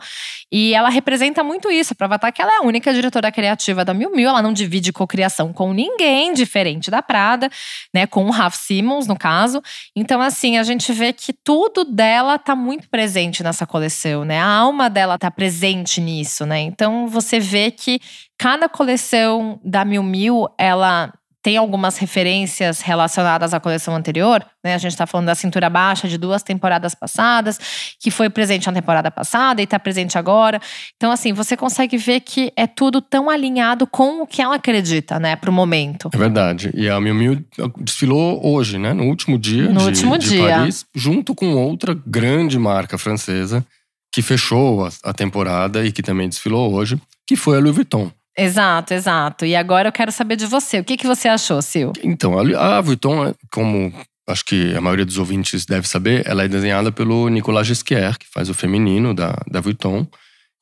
[0.52, 1.94] E ela representa muito isso.
[1.94, 4.28] Para Avatar, que ela é a única diretora criativa da Miu Miu.
[4.28, 7.48] Ela não divide cocriação com ninguém, diferente da Prada,
[7.94, 8.06] né?
[8.06, 9.62] Com o Ralph Simmons, no caso.
[9.96, 14.38] Então, assim, a gente vê que tudo dela tá muito presente nessa coleção, né?
[14.38, 16.60] A alma dela tá presente nisso, né?
[16.60, 17.98] Então, você vê que
[18.36, 21.10] cada coleção da Miu Miu, ela
[21.44, 24.74] tem algumas referências relacionadas à coleção anterior, né?
[24.74, 27.60] A gente está falando da cintura baixa de duas temporadas passadas,
[28.00, 30.58] que foi presente na temporada passada e está presente agora.
[30.96, 35.20] Então, assim, você consegue ver que é tudo tão alinhado com o que ela acredita,
[35.20, 36.08] né, para o momento.
[36.14, 36.70] É verdade.
[36.72, 37.44] E a Miu Miu
[37.78, 40.48] desfilou hoje, né, no último dia no de, último de dia.
[40.48, 43.62] Paris, junto com outra grande marca francesa
[44.10, 48.10] que fechou a, a temporada e que também desfilou hoje, que foi a Louis Vuitton.
[48.36, 49.44] Exato, exato.
[49.46, 50.80] E agora eu quero saber de você.
[50.80, 51.94] O que, que você achou, Sil?
[52.02, 53.92] Então, a Vuitton, como
[54.26, 58.26] acho que a maioria dos ouvintes deve saber, ela é desenhada pelo Nicolas Ghesquière, que
[58.26, 60.06] faz o feminino da, da Vuitton,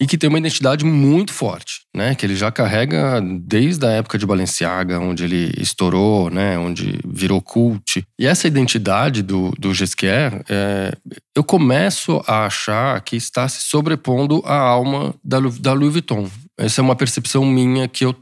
[0.01, 2.17] e que tem uma identidade muito forte, né?
[2.17, 6.59] Que ele já carrega desde a época de Balenciaga, onde ele estourou, né?
[6.59, 8.05] Onde virou cult.
[8.19, 10.93] E essa identidade do, do Ghesquière, é,
[11.37, 16.29] eu começo a achar que está se sobrepondo à alma da, da Louis Vuitton.
[16.63, 18.15] Essa é uma percepção minha que eu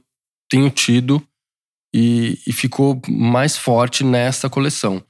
[0.49, 1.23] tenho tido
[1.95, 5.03] e, e ficou mais forte nessa coleção.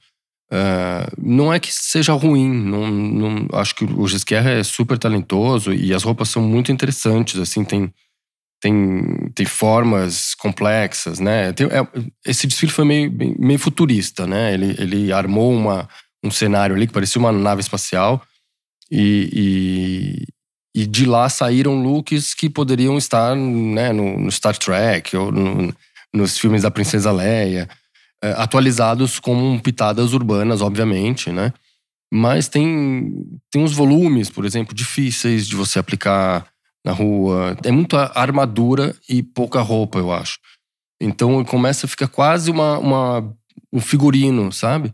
[0.51, 5.73] Uh, não é que seja ruim, não, não, acho que o Gisquerra é super talentoso
[5.73, 7.93] e as roupas são muito interessantes, assim, tem,
[8.61, 11.53] tem, tem formas complexas, né?
[11.53, 11.87] Tem, é,
[12.25, 14.53] esse desfile foi meio, meio futurista, né?
[14.53, 15.87] Ele, ele armou uma,
[16.21, 18.21] um cenário ali que parecia uma nave espacial
[18.91, 20.27] e,
[20.73, 25.73] e de lá saíram looks que poderiam estar né, no, no Star Trek ou no,
[26.13, 27.67] nos filmes da Princesa Leia,
[28.23, 31.53] é, atualizados com pitadas urbanas, obviamente, né?
[32.13, 33.13] Mas tem,
[33.49, 36.45] tem uns volumes, por exemplo, difíceis de você aplicar
[36.85, 37.57] na rua.
[37.63, 40.37] É muita armadura e pouca roupa, eu acho.
[41.01, 43.35] Então começa a ficar quase uma, uma
[43.71, 44.93] um figurino, sabe?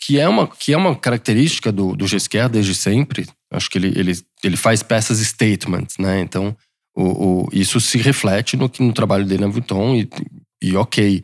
[0.00, 3.26] Que é uma, que é uma característica do, do Gesquer desde sempre.
[3.50, 4.12] Acho que ele, ele,
[4.44, 6.20] ele faz peças statements, né?
[6.20, 6.56] Então,
[6.94, 10.08] o, o, isso se reflete no, no trabalho dele na Vuitton e,
[10.62, 11.22] e ok.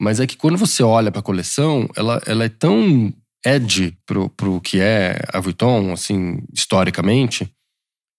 [0.00, 3.12] Mas é que quando você olha para a coleção, ela, ela é tão
[3.44, 7.48] edgy pro, pro que é a Vuitton, assim, historicamente,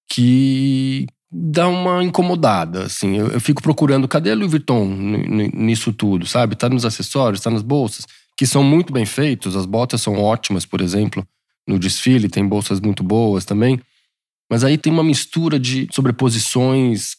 [0.10, 3.18] que dá uma incomodada, assim.
[3.18, 4.86] Eu, eu fico procurando, cadê Louis Vuitton
[5.54, 6.56] nisso tudo, sabe?
[6.56, 8.06] Tá nos acessórios, tá nas bolsas,
[8.38, 11.28] que são muito bem feitos, as botas são ótimas, por exemplo
[11.68, 13.80] no desfile, tem bolsas muito boas também.
[14.50, 17.16] Mas aí tem uma mistura de sobreposições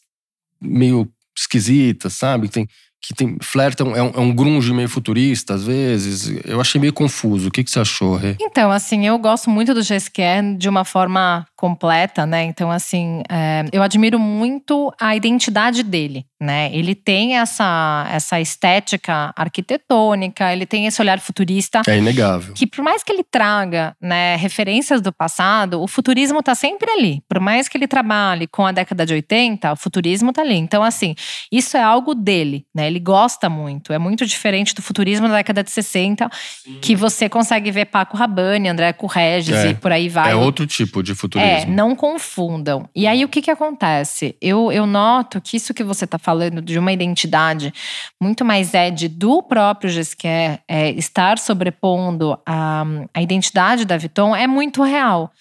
[0.61, 2.49] meio esquisitas, sabe?
[2.49, 2.69] Tem,
[3.07, 6.41] que tem, flertam, é um, é um grunge meio futurista às vezes.
[6.45, 7.49] Eu achei meio confuso.
[7.49, 8.35] O que, que você achou, Rê?
[8.41, 12.45] Então, assim, eu gosto muito do Gesquer de uma forma completa, né?
[12.45, 16.71] Então, assim, é, eu admiro muito a identidade dele, né?
[16.73, 21.83] Ele tem essa, essa estética arquitetônica, ele tem esse olhar futurista.
[21.87, 22.55] É inegável.
[22.55, 27.23] Que por mais que ele traga né, referências do passado, o futurismo tá sempre ali.
[27.29, 30.57] Por mais que ele trabalhe com a década de 80, o futurismo tá ali.
[30.57, 31.15] Então, assim,
[31.51, 32.87] isso é algo dele, né?
[32.87, 33.93] Ele gosta muito.
[33.93, 36.79] É muito diferente do futurismo da década de 60, Sim.
[36.81, 40.33] que você consegue ver Paco Rabanne, André Corregis é, e por aí vai.
[40.33, 41.53] É outro tipo de futurismo.
[41.53, 42.89] É, não confundam.
[42.95, 44.37] E aí o que que acontece?
[44.41, 47.73] Eu, eu noto que isso que você está falando de uma identidade
[48.21, 54.35] muito mais é de do próprio Gisquer é, estar sobrepondo a, a identidade da Vuitton
[54.35, 55.33] é muito real.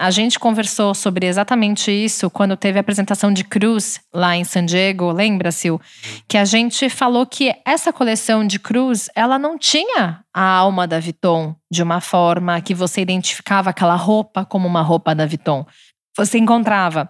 [0.00, 4.64] A gente conversou sobre exatamente isso quando teve a apresentação de Cruz lá em San
[4.64, 5.78] Diego, lembra, Sil?
[6.26, 10.98] Que a gente falou que essa coleção de Cruz, ela não tinha a alma da
[10.98, 15.64] Vuitton de uma forma que você identificava aquela roupa como uma roupa da Vuitton.
[16.16, 17.08] Você encontrava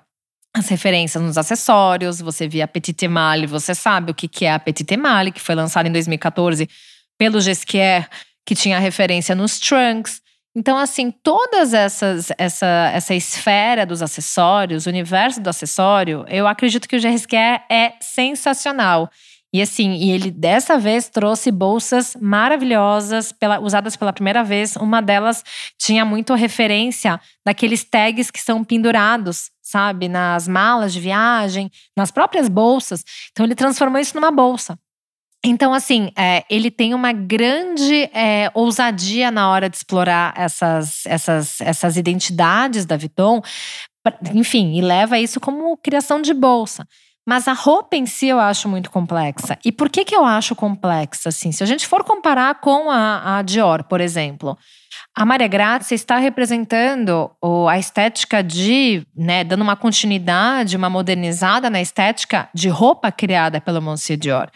[0.54, 4.58] as referências nos acessórios, você via a Petite Malle, você sabe o que é a
[4.58, 6.68] Petite Malle, que foi lançada em 2014
[7.16, 8.08] pelo Gesquier
[8.44, 10.20] que tinha referência nos trunks.
[10.54, 16.86] Então, assim, todas essas, essa, essa esfera dos acessórios, o universo do acessório, eu acredito
[16.86, 17.34] que o GRSQ
[17.70, 19.10] é sensacional.
[19.54, 24.76] E assim, e ele dessa vez trouxe bolsas maravilhosas, pela, usadas pela primeira vez.
[24.76, 25.44] Uma delas
[25.78, 32.48] tinha muito referência daqueles tags que são pendurados, sabe, nas malas de viagem, nas próprias
[32.48, 33.04] bolsas.
[33.30, 34.78] Então ele transformou isso numa bolsa.
[35.44, 41.60] Então, assim, é, ele tem uma grande é, ousadia na hora de explorar essas, essas,
[41.60, 43.42] essas identidades da Vuitton,
[44.32, 46.86] enfim, e leva isso como criação de bolsa.
[47.26, 49.56] Mas a roupa em si eu acho muito complexa.
[49.64, 51.28] E por que, que eu acho complexa?
[51.28, 54.58] Assim, se a gente for comparar com a, a Dior, por exemplo,
[55.16, 57.30] a Maria Grazia está representando
[57.68, 63.80] a estética de, né, dando uma continuidade, uma modernizada na estética de roupa criada pelo
[63.80, 64.50] Monsieur Dior.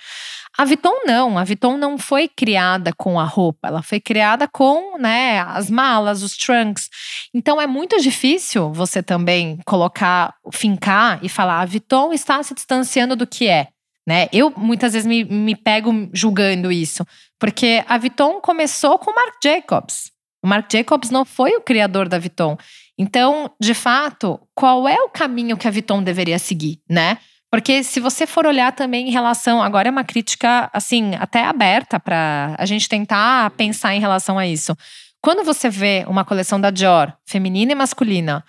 [0.59, 4.97] A Vuitton não, a Vuitton não foi criada com a roupa, ela foi criada com,
[4.99, 6.89] né, as malas, os trunks.
[7.35, 13.15] Então é muito difícil você também colocar, fincar e falar a Vuitton está se distanciando
[13.15, 13.69] do que é.
[14.07, 14.29] Né?
[14.33, 17.05] Eu muitas vezes me, me pego julgando isso,
[17.39, 20.13] porque a Vuitton começou com o Marc Jacobs.
[20.43, 22.57] O Marc Jacobs não foi o criador da Vuitton.
[22.97, 27.19] Então, de fato, qual é o caminho que a Vuitton deveria seguir, né?
[27.57, 31.99] Porque se você for olhar também em relação, agora é uma crítica assim, até aberta
[31.99, 34.77] para a gente tentar pensar em relação a isso.
[35.23, 38.45] Quando você vê uma coleção da Dior, feminina e masculina,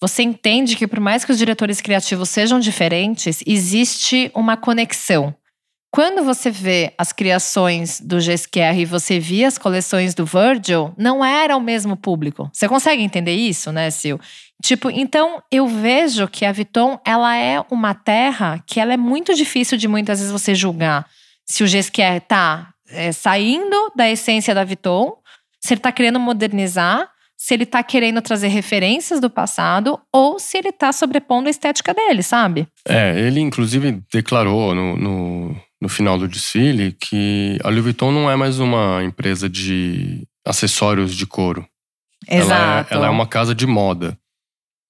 [0.00, 5.34] você entende que por mais que os diretores criativos sejam diferentes, existe uma conexão.
[5.90, 11.22] Quando você vê as criações do GSQR e você via as coleções do Virgil, não
[11.22, 12.48] era o mesmo público.
[12.50, 14.16] Você consegue entender isso, né, Sil?
[14.62, 19.34] Tipo, então eu vejo que a Vuitton, ela é uma terra que ela é muito
[19.34, 21.06] difícil de muitas vezes você julgar
[21.44, 25.14] se o GSQR tá é, saindo da essência da Vuitton,
[25.60, 30.58] se ele tá querendo modernizar, se ele tá querendo trazer referências do passado ou se
[30.58, 32.68] ele tá sobrepondo a estética dele, sabe?
[32.86, 38.30] É, ele inclusive declarou no, no, no final do desfile que a Louis Vuitton não
[38.30, 41.66] é mais uma empresa de acessórios de couro.
[42.28, 42.52] Exato.
[42.52, 44.16] Ela é, ela é uma casa de moda.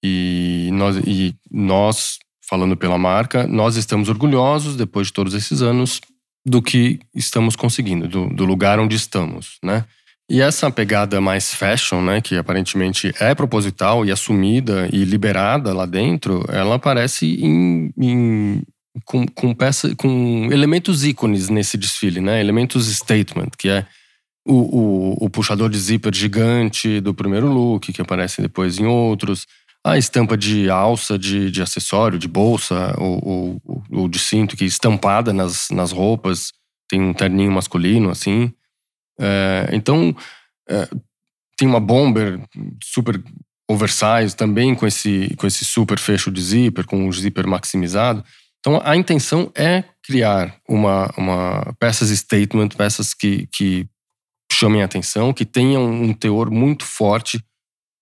[0.03, 6.01] E nós, e nós, falando pela marca, nós estamos orgulhosos, depois de todos esses anos,
[6.45, 9.85] do que estamos conseguindo, do, do lugar onde estamos, né?
[10.29, 15.85] E essa pegada mais fashion, né, que aparentemente é proposital e assumida e liberada lá
[15.85, 18.63] dentro, ela aparece em, em
[19.05, 22.39] com, com, peça, com elementos ícones nesse desfile, né?
[22.39, 23.85] Elementos statement, que é
[24.45, 29.45] o, o, o puxador de zíper gigante do primeiro look, que aparece depois em outros
[29.85, 34.63] a estampa de alça, de, de acessório, de bolsa ou, ou, ou, de cinto que
[34.63, 36.53] é estampada nas, nas roupas,
[36.87, 38.53] tem um terninho masculino assim.
[39.19, 40.15] É, então
[40.69, 40.87] é,
[41.57, 42.39] tem uma bomber
[42.81, 43.21] super
[43.69, 48.23] oversize também com esse, com esse super fecho de zíper, com o zíper maximizado.
[48.59, 53.85] Então a intenção é criar uma, uma peças statement, peças que, que
[54.51, 57.43] chamem atenção, que tenham um teor muito forte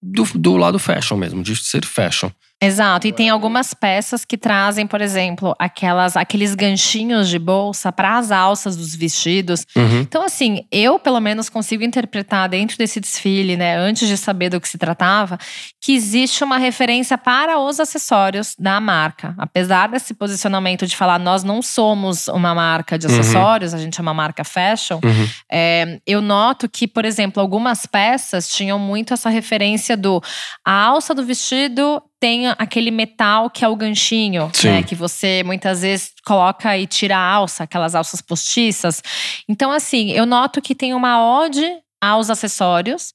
[0.01, 2.31] do, do lado fashion mesmo, de ser fashion.
[2.63, 8.19] Exato, e tem algumas peças que trazem, por exemplo, aquelas, aqueles ganchinhos de bolsa para
[8.19, 9.65] as alças dos vestidos.
[9.75, 10.01] Uhum.
[10.01, 14.61] Então, assim, eu pelo menos consigo interpretar dentro desse desfile, né, antes de saber do
[14.61, 15.39] que se tratava,
[15.81, 19.33] que existe uma referência para os acessórios da marca.
[19.39, 23.19] Apesar desse posicionamento de falar, nós não somos uma marca de uhum.
[23.19, 23.79] acessórios, uhum.
[23.79, 25.29] a gente é uma marca fashion, uhum.
[25.51, 30.21] é, eu noto que, por exemplo, algumas peças tinham muito essa referência do
[30.63, 34.83] a alça do vestido tem aquele metal que é o ganchinho, né?
[34.83, 39.01] Que você muitas vezes coloca e tira a alça, aquelas alças postiças.
[39.49, 41.65] Então, assim, eu noto que tem uma ode
[41.99, 43.11] aos acessórios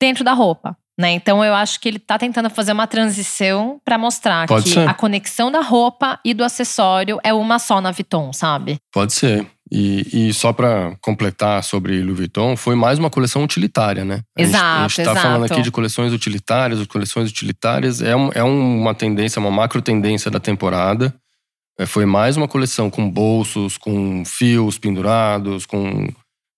[0.00, 0.76] dentro da roupa.
[0.96, 1.10] Né?
[1.10, 4.88] Então eu acho que ele tá tentando fazer uma transição para mostrar Pode que ser.
[4.88, 8.78] a conexão da roupa e do acessório é uma só na Vuitton, sabe?
[8.92, 9.44] Pode ser.
[9.70, 14.20] E, e só para completar sobre Louis Vuitton, foi mais uma coleção utilitária, né?
[14.36, 16.80] Exato, A gente, está falando aqui de coleções utilitárias.
[16.80, 21.14] As coleções utilitárias é, um, é uma tendência, uma macro tendência da temporada.
[21.78, 26.08] É, foi mais uma coleção com bolsos, com fios pendurados, com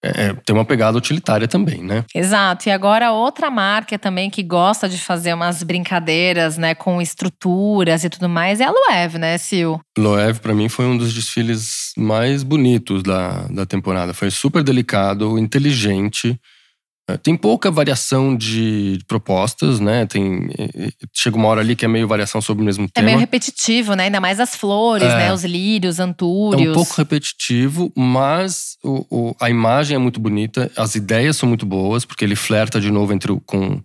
[0.07, 2.05] é, é, tem uma pegada utilitária também, né?
[2.14, 2.69] Exato.
[2.69, 8.11] E agora outra marca também que gosta de fazer umas brincadeiras, né, com estruturas e
[8.11, 9.81] tudo mais é a Loewe, né, Sil?
[9.99, 14.14] Loewe para mim foi um dos desfiles mais bonitos da, da temporada.
[14.14, 16.39] Foi super delicado, inteligente.
[17.09, 20.07] É, tem pouca variação de propostas, né?
[20.07, 20.49] Tem,
[21.13, 23.07] chega uma hora ali que é meio variação sobre o mesmo tema.
[23.07, 24.05] É meio repetitivo, né?
[24.05, 25.17] Ainda mais as flores, é.
[25.17, 25.33] né?
[25.33, 26.67] Os lírios, antúrios.
[26.67, 31.49] É um pouco repetitivo, mas o, o, a imagem é muito bonita, as ideias são
[31.49, 33.81] muito boas, porque ele flerta de novo entre o, com.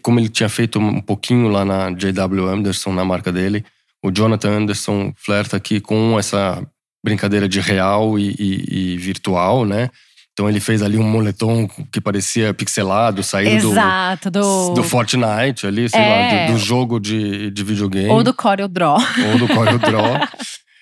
[0.00, 2.46] Como ele tinha feito um pouquinho lá na J.W.
[2.46, 3.64] Anderson, na marca dele,
[4.00, 6.64] o Jonathan Anderson flerta aqui com essa
[7.04, 9.90] brincadeira de real e, e, e virtual, né?
[10.32, 15.66] Então ele fez ali um moletom que parecia pixelado, saindo Exato, do, do, do Fortnite
[15.66, 16.08] ali, sei é.
[16.08, 18.08] lá, do, do, jogo de, de videogame.
[18.08, 18.96] Ou do Corel Draw.
[19.30, 20.28] Ou do Corel Draw.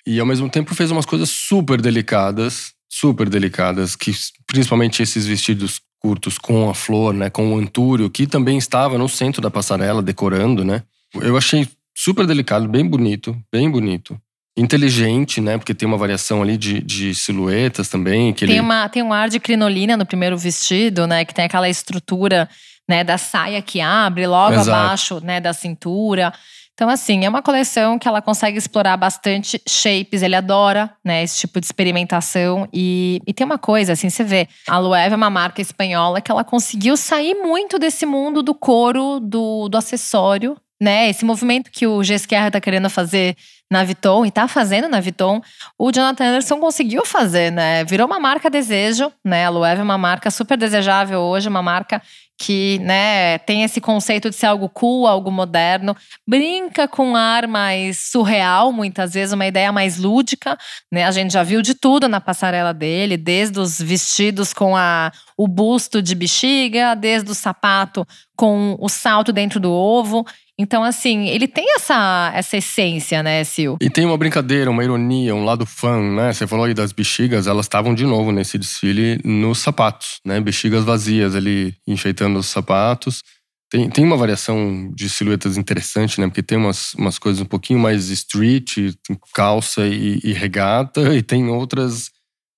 [0.06, 4.12] e ao mesmo tempo fez umas coisas super delicadas, super delicadas, que
[4.46, 9.08] principalmente esses vestidos curtos com a flor, né, com o antúrio, que também estava no
[9.08, 10.82] centro da passarela decorando, né?
[11.14, 14.18] Eu achei super delicado, bem bonito, bem bonito
[14.60, 15.56] inteligente, né?
[15.56, 18.32] Porque tem uma variação ali de, de silhuetas também.
[18.32, 18.60] Que tem, ele...
[18.60, 21.24] uma, tem um ar de crinolina no primeiro vestido, né?
[21.24, 22.48] Que tem aquela estrutura
[22.88, 24.70] né, da saia que abre logo Exato.
[24.70, 26.32] abaixo né, da cintura.
[26.74, 30.22] Então, assim, é uma coleção que ela consegue explorar bastante shapes.
[30.22, 32.66] Ele adora, né, esse tipo de experimentação.
[32.72, 36.30] E, e tem uma coisa, assim, você vê, a Loewe é uma marca espanhola que
[36.30, 41.10] ela conseguiu sair muito desse mundo do couro, do, do acessório, né?
[41.10, 43.36] Esse movimento que o Gesquerra tá querendo fazer
[43.70, 45.40] na Vuitton e tá fazendo na Vuitton,
[45.78, 47.84] o Jonathan Anderson conseguiu fazer, né?
[47.84, 49.44] Virou uma marca desejo, né?
[49.44, 52.02] A Loewe é uma marca super desejável hoje, uma marca
[52.40, 55.94] que, né, tem esse conceito de ser algo cool, algo moderno,
[56.26, 60.56] brinca com um ar mais surreal, muitas vezes uma ideia mais lúdica,
[60.90, 61.04] né?
[61.04, 65.46] A gente já viu de tudo na passarela dele, desde os vestidos com a o
[65.46, 70.26] busto de bexiga, desde o sapato com o salto dentro do ovo.
[70.60, 73.80] Então, assim, ele tem essa, essa essência, né, Sil?
[73.80, 76.34] E tem uma brincadeira, uma ironia, um lado fã, né?
[76.34, 80.38] Você falou aí das bexigas, elas estavam de novo nesse desfile nos sapatos, né?
[80.38, 83.22] Bexigas vazias ali, enfeitando os sapatos.
[83.70, 86.26] Tem, tem uma variação de silhuetas interessante, né?
[86.26, 88.94] Porque tem umas, umas coisas um pouquinho mais street,
[89.34, 92.10] calça e, e regata, e tem outras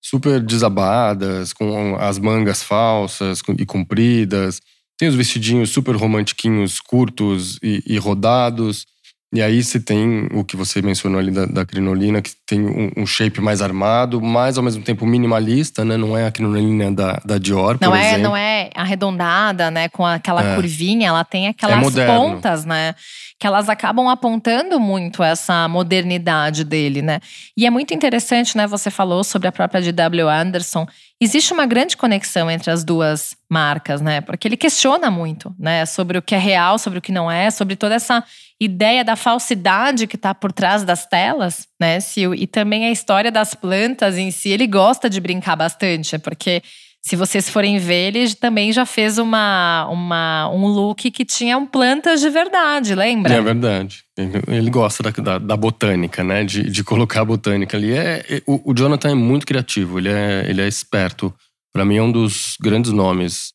[0.05, 4.61] super desabadas, com as mangas falsas e compridas.
[5.03, 8.87] Tem os vestidinhos super romantiquinhos, curtos e, e rodados.
[9.35, 12.91] E aí você tem o que você mencionou ali da, da crinolina, que tem um,
[12.99, 15.97] um, shape mais armado, mas ao mesmo tempo minimalista, né?
[15.97, 18.23] Não é a crinolina da, da Dior, não por é, exemplo.
[18.25, 19.89] Não é arredondada, né?
[19.89, 20.55] Com aquela é.
[20.55, 22.95] curvinha, ela tem aquelas é pontas, né?
[23.41, 27.19] Que elas acabam apontando muito essa modernidade dele, né?
[27.57, 28.67] E é muito interessante, né?
[28.67, 30.29] Você falou sobre a própria D.W.
[30.29, 30.87] Anderson
[31.25, 34.21] existe uma grande conexão entre as duas marcas, né?
[34.21, 35.87] Porque ele questiona muito, né?
[35.87, 38.25] Sobre o que é real, sobre o que não é, sobre toda essa
[38.65, 42.31] ideia da falsidade que está por trás das telas, né, Sil?
[42.35, 44.51] E também a história das plantas em si.
[44.51, 46.63] Ele gosta de brincar bastante, porque
[47.05, 52.21] se vocês forem ver, ele também já fez uma, uma, um look que tinha plantas
[52.21, 53.35] de verdade, lembra?
[53.35, 54.05] É verdade.
[54.47, 56.45] Ele gosta da, da, da botânica, né?
[56.45, 57.93] De, de colocar a botânica ali.
[57.93, 61.35] É, é, o, o, Jonathan é muito criativo, ele é, ele é esperto.
[61.73, 63.53] Para mim, é um dos grandes nomes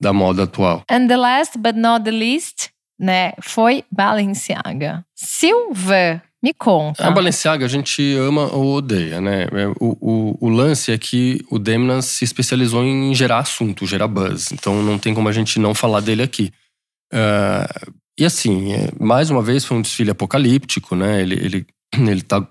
[0.00, 0.82] da moda atual.
[0.90, 5.04] And the last but not the least, né, foi Balenciaga.
[5.14, 7.06] Silver me conta.
[7.06, 9.42] A Balenciaga a gente ama ou odeia, né?
[9.44, 14.06] É, o, o, o lance é que o Demna se especializou em gerar assunto, gerar
[14.06, 14.52] buzz.
[14.52, 16.52] Então não tem como a gente não falar dele aqui.
[17.12, 21.20] Uh, e assim, é, mais uma vez foi um desfile apocalíptico, né?
[21.22, 21.66] Ele, ele,
[22.10, 22.46] ele tá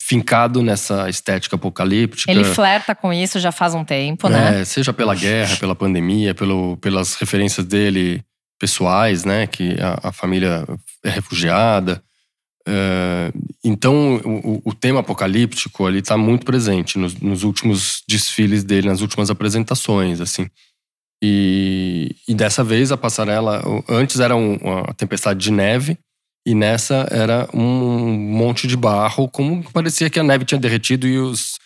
[0.00, 2.30] fincado nessa estética apocalíptica.
[2.30, 4.60] Ele flerta com isso já faz um tempo, né?
[4.60, 8.24] É, seja pela guerra, pela pandemia, pelo, pelas referências dele
[8.58, 9.46] pessoais, né?
[9.46, 10.66] Que a, a família
[11.04, 12.02] é refugiada.
[12.68, 13.30] Uh,
[13.62, 19.00] então, o, o, tema apocalíptico ali está muito presente nos, nos, últimos desfiles dele, nas
[19.00, 20.48] últimas apresentações, assim.
[21.22, 25.96] E, e dessa vez a passarela, antes era um, uma tempestade de neve
[26.44, 31.18] e nessa era um monte de barro, como parecia que a neve tinha derretido e
[31.18, 31.58] os,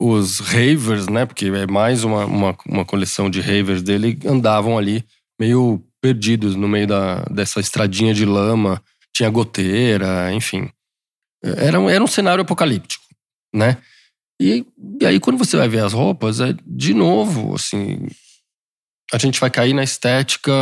[0.00, 1.24] os ravers, né?
[1.24, 5.04] Porque é mais uma, uma, uma coleção de ravers dele, andavam ali
[5.40, 8.82] meio perdidos no meio da, dessa estradinha de lama
[9.14, 10.68] tinha goteira, enfim.
[11.42, 13.04] Era, era um cenário apocalíptico,
[13.54, 13.78] né?
[14.40, 14.64] E,
[15.00, 18.06] e aí, quando você vai ver as roupas, é de novo, assim.
[19.12, 20.52] A gente vai cair na estética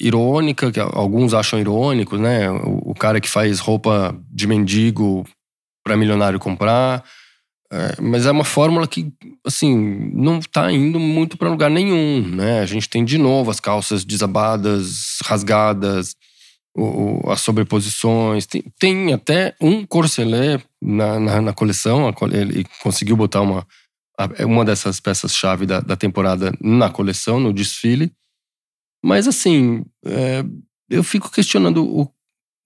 [0.00, 2.50] irônica, que alguns acham irônico, né?
[2.50, 5.24] O, o cara que faz roupa de mendigo
[5.84, 7.04] para milionário comprar.
[7.70, 9.12] É, mas é uma fórmula que,
[9.44, 12.60] assim, não está indo muito para lugar nenhum, né?
[12.60, 16.16] A gente tem de novo as calças desabadas, rasgadas,
[16.74, 18.46] o, as sobreposições.
[18.46, 22.12] Tem, tem, até um corselé na, na, na, coleção.
[22.32, 23.66] Ele conseguiu botar uma,
[24.46, 28.10] uma dessas peças-chave da, da temporada na coleção, no desfile.
[29.04, 30.42] Mas assim, é,
[30.88, 32.10] eu fico questionando o,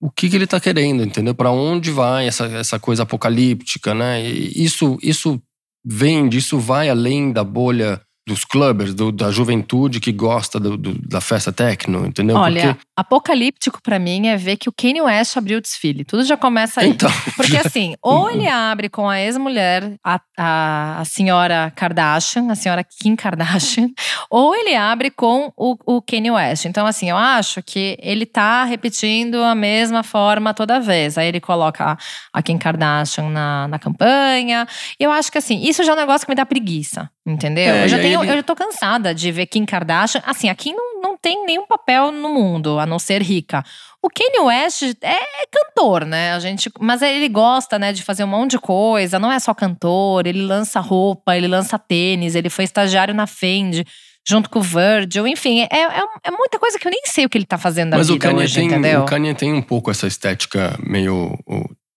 [0.03, 1.33] o que, que ele está querendo, entendeu?
[1.33, 4.21] Para onde vai essa, essa coisa apocalíptica, né?
[4.21, 5.41] E isso, isso
[5.85, 10.95] vende, isso vai além da bolha dos clubbers, do, da juventude que gosta do, do,
[11.09, 12.37] da festa techno, entendeu?
[12.37, 12.81] Olha, Porque...
[12.97, 16.05] apocalíptico para mim é ver que o Kanye West abriu o desfile.
[16.05, 16.91] Tudo já começa aí.
[16.91, 22.55] Então, Porque assim, ou ele abre com a ex-mulher, a, a, a, senhora Kardashian, a
[22.55, 23.89] senhora Kim Kardashian,
[24.31, 26.67] ou ele abre com o, o Kanye West.
[26.67, 31.19] Então assim, eu acho que ele tá repetindo a mesma forma toda vez.
[31.19, 31.99] Aí ele coloca
[32.33, 34.65] a Kim Kardashian na, na campanha.
[34.99, 37.11] E eu acho que assim, isso já é um negócio que me dá preguiça.
[37.25, 37.73] Entendeu?
[37.73, 38.39] É, eu, já tenho, ele...
[38.39, 40.23] eu tô cansada de ver Kim Kardashian.
[40.27, 43.65] Assim, aqui não, não tem nenhum papel no mundo, a não ser rica.
[44.03, 46.33] O Kanye West é, cantor, né?
[46.33, 49.19] A gente, mas ele gosta, né, de fazer um monte de coisa.
[49.19, 53.85] Não é só cantor, ele lança roupa, ele lança tênis, ele foi estagiário na Fendi
[54.27, 57.29] junto com o Virgil, enfim, é, é, é, muita coisa que eu nem sei o
[57.29, 59.03] que ele tá fazendo Mas vida o Kanye hoje, tem, entendeu?
[59.03, 61.37] O Kanye tem um pouco essa estética meio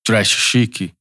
[0.03, 0.91] trash chic,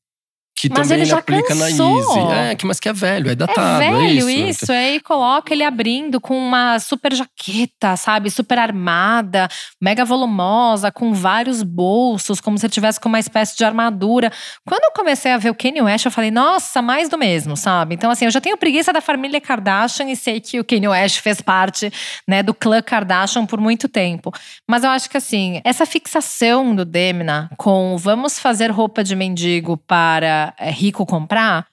[0.68, 2.16] que mas também ele, já aplica cansou.
[2.16, 2.50] na Easy.
[2.50, 3.82] É, que, mas que é velho, é datado.
[3.82, 4.62] É velho é isso.
[4.62, 4.72] isso.
[4.72, 8.30] Aí coloca ele abrindo com uma super jaqueta, sabe?
[8.30, 9.48] Super armada,
[9.80, 14.32] mega volumosa, com vários bolsos, como se ele tivesse com uma espécie de armadura.
[14.66, 17.94] Quando eu comecei a ver o Kanye West, eu falei, nossa, mais do mesmo, sabe?
[17.94, 21.20] Então, assim, eu já tenho preguiça da família Kardashian e sei que o Kanye West
[21.20, 21.92] fez parte,
[22.26, 24.32] né, do clã Kardashian por muito tempo.
[24.68, 29.76] Mas eu acho que, assim, essa fixação do Demna com vamos fazer roupa de mendigo
[29.76, 31.66] para é, rico comprar,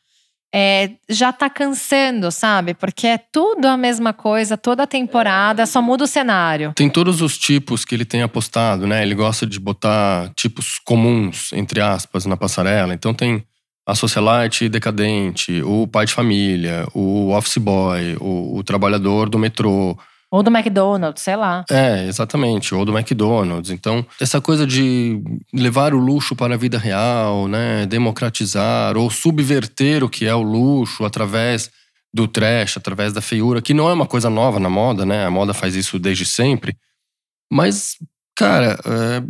[0.54, 2.74] é, já tá cansando, sabe?
[2.74, 6.74] Porque é tudo a mesma coisa, toda temporada, só muda o cenário.
[6.76, 9.02] Tem todos os tipos que ele tem apostado, né?
[9.02, 12.94] Ele gosta de botar tipos comuns, entre aspas, na passarela.
[12.94, 13.44] Então tem
[13.86, 19.98] a socialite decadente, o pai de família, o office boy, o, o trabalhador do metrô,
[20.32, 21.66] ou do McDonald's, sei lá.
[21.70, 22.74] É, exatamente.
[22.74, 23.70] Ou do McDonald's.
[23.70, 25.22] Então, essa coisa de
[25.54, 27.86] levar o luxo para a vida real, né?
[27.86, 31.70] Democratizar ou subverter o que é o luxo através
[32.14, 35.26] do trash, através da feiura, que não é uma coisa nova na moda, né?
[35.26, 36.78] A moda faz isso desde sempre.
[37.52, 37.98] Mas,
[38.34, 39.24] cara, é,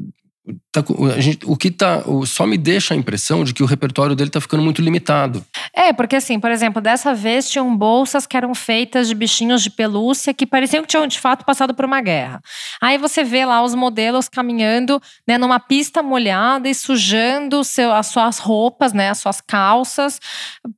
[0.72, 0.84] Tá,
[1.20, 2.04] gente, o que tá.
[2.26, 5.46] Só me deixa a impressão de que o repertório dele tá ficando muito limitado.
[5.72, 9.70] É, porque assim, por exemplo, dessa vez tinham bolsas que eram feitas de bichinhos de
[9.70, 12.42] pelúcia que pareciam que tinham de fato passado por uma guerra.
[12.82, 18.08] Aí você vê lá os modelos caminhando né, numa pista molhada e sujando seu, as
[18.08, 20.20] suas roupas, né, as suas calças.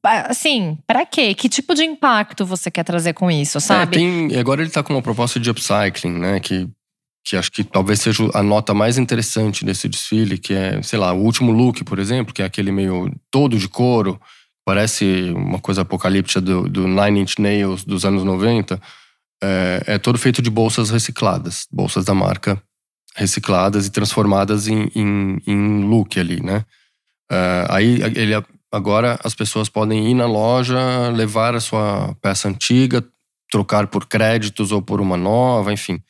[0.03, 1.34] Assim, para quê?
[1.34, 3.95] Que tipo de impacto você quer trazer com isso, é, sabe?
[3.95, 6.39] É, tem, agora ele tá com uma proposta de upcycling, né?
[6.41, 6.68] Que
[7.24, 11.13] que acho que talvez seja a nota mais interessante desse desfile, que é, sei lá,
[11.13, 14.19] o último look, por exemplo, que é aquele meio todo de couro,
[14.65, 18.80] parece uma coisa apocalíptica do, do Nine Inch Nails dos anos 90,
[19.41, 22.61] é, é todo feito de bolsas recicladas, bolsas da marca
[23.15, 26.65] recicladas e transformadas em, em, em look ali, né?
[27.32, 28.34] É, aí ele,
[28.71, 33.03] agora as pessoas podem ir na loja, levar a sua peça antiga,
[33.51, 36.01] trocar por créditos ou por uma nova, enfim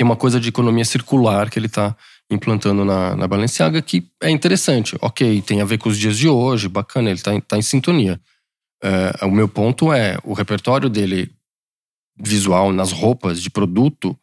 [0.00, 1.94] tem uma coisa de economia circular que ele está
[2.30, 4.96] implantando na, na Balenciaga que é interessante.
[4.98, 8.18] Ok, tem a ver com os dias de hoje, bacana, ele está tá em sintonia.
[8.82, 11.30] É, o meu ponto é, o repertório dele
[12.18, 14.18] visual nas roupas de produto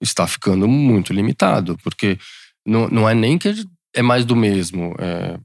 [0.00, 2.16] está ficando muito limitado, porque
[2.64, 3.52] não, não é nem que
[3.92, 5.40] é mais do mesmo, é,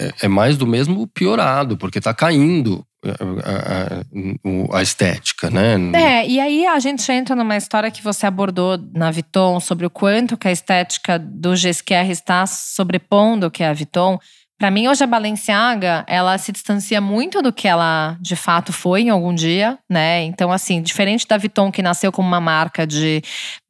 [0.00, 5.76] é, é mais do mesmo piorado, porque está caindo a, a, a, estética, né?
[5.94, 9.90] É, e aí a gente entra numa história que você abordou na Vuitton sobre o
[9.90, 14.18] quanto que a estética do GSQR está sobrepondo o que é a Vuitton.
[14.58, 19.02] Para mim, hoje a Balenciaga, ela se distancia muito do que ela de fato foi
[19.02, 20.22] em algum dia, né?
[20.22, 23.20] Então, assim, diferente da Vuitton, que nasceu como uma marca de,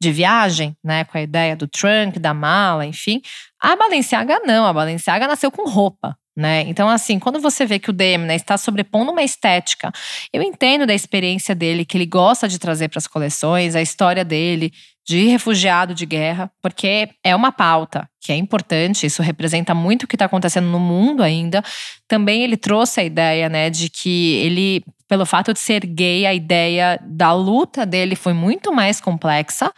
[0.01, 1.03] de viagem, né?
[1.03, 3.21] Com a ideia do trunk, da mala, enfim.
[3.61, 6.61] A Balenciaga não, a Balenciaga nasceu com roupa, né?
[6.67, 9.91] Então, assim, quando você vê que o Demna está sobrepondo uma estética,
[10.31, 14.23] eu entendo da experiência dele, que ele gosta de trazer para as coleções, a história
[14.23, 14.71] dele
[15.03, 20.07] de refugiado de guerra, porque é uma pauta que é importante, isso representa muito o
[20.07, 21.63] que está acontecendo no mundo ainda.
[22.07, 26.35] Também ele trouxe a ideia, né, de que ele, pelo fato de ser gay, a
[26.35, 29.73] ideia da luta dele foi muito mais complexa.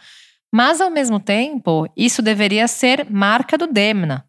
[0.52, 4.26] Mas, ao mesmo tempo, isso deveria ser marca do Demna,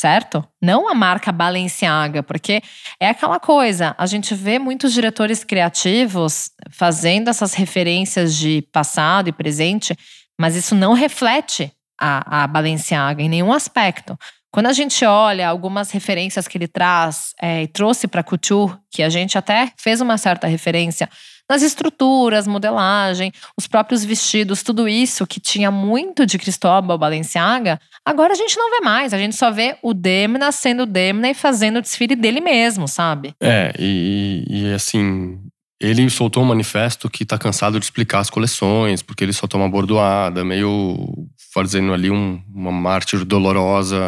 [0.00, 0.42] certo?
[0.62, 2.62] Não a marca Balenciaga, porque
[2.98, 9.32] é aquela coisa, a gente vê muitos diretores criativos fazendo essas referências de passado e
[9.32, 9.94] presente,
[10.40, 11.70] mas isso não reflete
[12.00, 14.18] a, a Balenciaga em nenhum aspecto.
[14.50, 19.02] Quando a gente olha algumas referências que ele traz é, e trouxe para Couture, que
[19.02, 21.10] a gente até fez uma certa referência
[21.48, 28.32] nas estruturas, modelagem, os próprios vestidos, tudo isso que tinha muito de Cristóbal Balenciaga, agora
[28.32, 29.14] a gente não vê mais.
[29.14, 33.34] A gente só vê o Demna sendo Demna e fazendo o desfile dele mesmo, sabe?
[33.40, 35.38] É, e, e assim,
[35.80, 39.68] ele soltou um manifesto que tá cansado de explicar as coleções, porque ele só toma
[39.68, 43.98] bordoada, meio fazendo ali um, uma mártir dolorosa,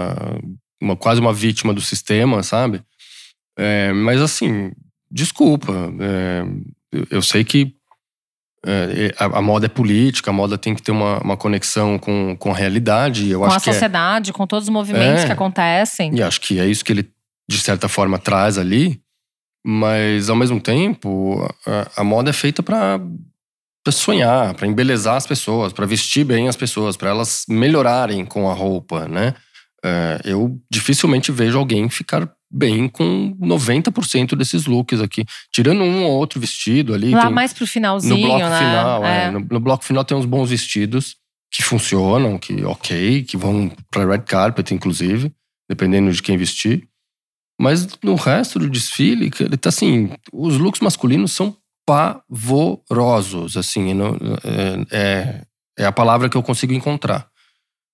[0.80, 2.82] uma, quase uma vítima do sistema, sabe?
[3.59, 4.72] É, mas assim,
[5.11, 5.72] desculpa.
[6.01, 6.45] É,
[7.11, 7.74] eu sei que
[8.65, 12.37] é, a, a, moda é política, a moda tem que ter uma, uma conexão com,
[12.37, 13.29] com a realidade.
[13.29, 15.27] Eu com acho a é sociedade, com todos os movimentos é.
[15.27, 16.15] que acontecem.
[16.15, 17.11] E acho que é isso que ele,
[17.51, 19.01] de certa forma, traz ali.
[19.65, 23.01] Mas, ao mesmo tempo, a, a moda é feita para
[23.91, 28.55] sonhar, para embelezar as pessoas, para vestir bem as pessoas, para elas melhorarem com a
[28.55, 29.35] roupa, né?
[29.85, 35.24] É, eu dificilmente vejo alguém ficar bem com 90% desses looks aqui.
[35.53, 37.11] Tirando um ou outro vestido ali.
[37.11, 38.59] Lá mais pro finalzinho, no bloco né?
[38.59, 39.24] Final, é.
[39.24, 39.30] É.
[39.30, 41.16] No, no bloco final tem uns bons vestidos
[41.50, 45.32] que funcionam, que ok, que vão pra red carpet, inclusive,
[45.68, 46.86] dependendo de quem vestir.
[47.61, 54.16] Mas no resto do desfile, ele tá assim, os looks masculinos são pavorosos, assim, não-
[54.90, 55.44] é, é,
[55.78, 57.28] é a palavra que eu consigo encontrar.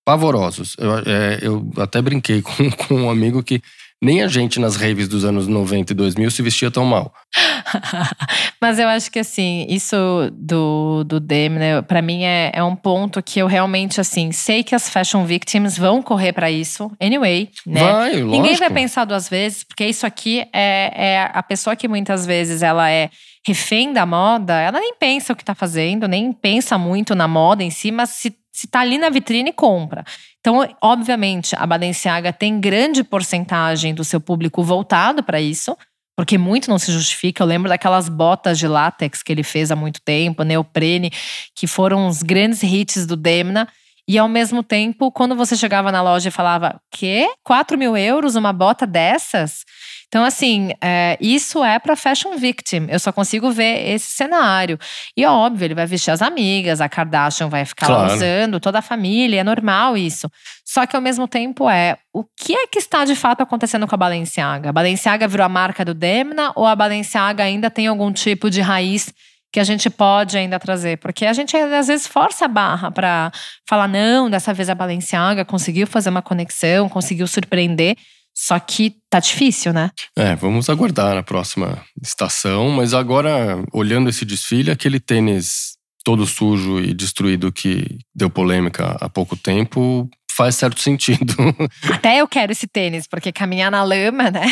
[0.06, 0.74] Pavorosos.
[0.78, 3.61] Eu, é, eu até brinquei com, com um amigo que
[4.03, 7.12] nem a gente nas raves dos anos 90 e 2000 se vestia tão mal.
[8.61, 9.96] Mas eu acho que assim, isso
[10.32, 14.74] do, do Demna, pra mim é, é um ponto que eu realmente assim, sei que
[14.74, 17.80] as fashion victims vão correr pra isso, anyway, né?
[17.80, 18.30] Vai, lógico.
[18.30, 22.62] Ninguém vai pensar duas vezes, porque isso aqui é, é a pessoa que muitas vezes
[22.62, 23.11] ela é
[23.46, 27.62] refém da moda, ela nem pensa o que tá fazendo, nem pensa muito na moda
[27.62, 30.04] em si, mas se, se tá ali na vitrine, compra.
[30.40, 35.76] Então, obviamente, a Balenciaga tem grande porcentagem do seu público voltado para isso,
[36.16, 37.40] porque muito não se justifica.
[37.40, 41.12] Eu lembro daquelas botas de látex que ele fez há muito tempo, neoprene,
[41.54, 43.68] que foram os grandes hits do Demna.
[44.09, 47.28] E ao mesmo tempo, quando você chegava na loja e falava, quê?
[47.44, 49.64] 4 mil euros uma bota dessas?
[50.09, 52.86] Então, assim, é, isso é para fashion victim.
[52.88, 54.78] Eu só consigo ver esse cenário.
[55.14, 58.14] E óbvio, ele vai vestir as amigas, a Kardashian vai ficar lá Claro.
[58.14, 60.30] usando, toda a família, é normal isso.
[60.64, 63.94] Só que ao mesmo tempo é, o que é que está de fato acontecendo com
[63.94, 64.70] a Balenciaga?
[64.70, 68.62] A Balenciaga virou a marca do Demna ou a Balenciaga ainda tem algum tipo de
[68.62, 69.12] raiz
[69.52, 70.98] que a gente pode ainda trazer?
[70.98, 73.30] Porque a gente às vezes força a barra para
[73.68, 77.94] falar não, dessa vez a Balenciaga conseguiu fazer uma conexão, conseguiu surpreender.
[78.41, 79.91] Só que tá difícil, né?
[80.16, 82.70] É, vamos aguardar na próxima estação.
[82.70, 89.09] Mas agora, olhando esse desfile, aquele tênis todo sujo e destruído que deu polêmica há
[89.09, 91.34] pouco tempo faz certo sentido.
[91.93, 94.47] Até eu quero esse tênis, porque caminhar na lama, né?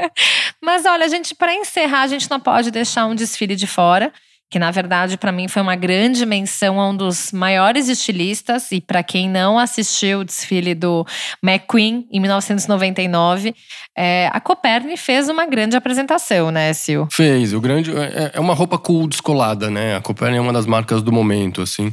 [0.64, 4.10] Mas olha, gente, para encerrar, a gente não pode deixar um desfile de fora,
[4.48, 8.80] que na verdade para mim foi uma grande menção a um dos maiores estilistas e
[8.80, 11.04] para quem não assistiu o desfile do
[11.42, 13.54] McQueen em 1999,
[13.96, 17.08] é, a Coperni fez uma grande apresentação, né, Sil?
[17.10, 17.52] Fez.
[17.52, 17.90] O grande.
[17.96, 19.96] É é uma roupa cool descolada, né?
[19.96, 21.92] A Coperni é uma das marcas do momento, assim.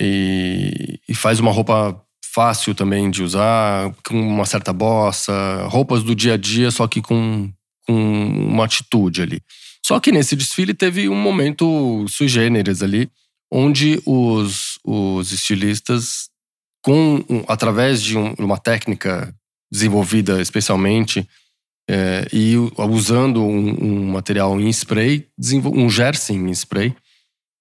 [0.00, 2.00] E, e faz uma roupa
[2.34, 5.32] fácil também de usar, com uma certa bossa.
[5.68, 7.50] Roupas do dia a dia, só que com,
[7.86, 9.40] com uma atitude ali.
[9.86, 13.08] Só que nesse desfile teve um momento sui generis ali,
[13.52, 16.28] onde os, os estilistas,
[16.82, 19.32] com, um- através de um- uma técnica
[19.72, 21.24] desenvolvida especialmente
[21.88, 22.56] é, e
[22.90, 25.24] usando um, um material em spray,
[25.72, 26.92] um jersey em spray,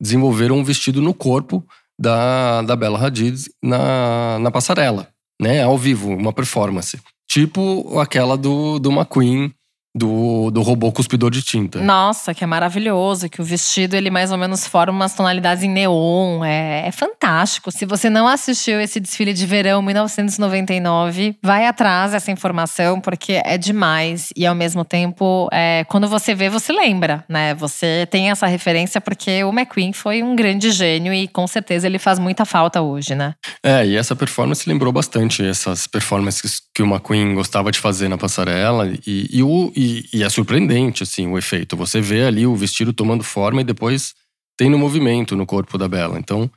[0.02, 1.64] desenvolveram um vestido no corpo
[2.00, 5.08] da, da Bella Hadid na, na passarela,
[5.40, 5.62] né?
[5.62, 7.00] Ao vivo, uma performance.
[7.30, 9.54] Tipo aquela do, do McQueen,
[9.96, 11.80] do, do robô cuspidor de tinta.
[11.80, 15.70] Nossa, que é maravilhoso, que o vestido ele mais ou menos forma umas tonalidades em
[15.70, 17.72] neon, é, é fantástico.
[17.72, 23.58] Se você não assistiu esse desfile de verão 1999, vai atrás dessa informação porque é
[23.58, 27.54] demais e ao mesmo tempo, é, quando você vê, você lembra, né?
[27.56, 32.00] Você tem essa referência porque o McQueen foi um grande gênio e com certeza ele
[32.00, 33.34] faz muita falta hoje, né?
[33.64, 38.18] É, e essa performance lembrou bastante essas performances que o McQueen gostava de fazer na
[38.18, 38.92] passarela.
[39.08, 41.76] E, e, o, e, e é surpreendente, assim, o efeito.
[41.78, 44.14] Você vê ali o vestido tomando forma e depois
[44.58, 46.18] tem no movimento no corpo da Bella.
[46.18, 46.50] Então,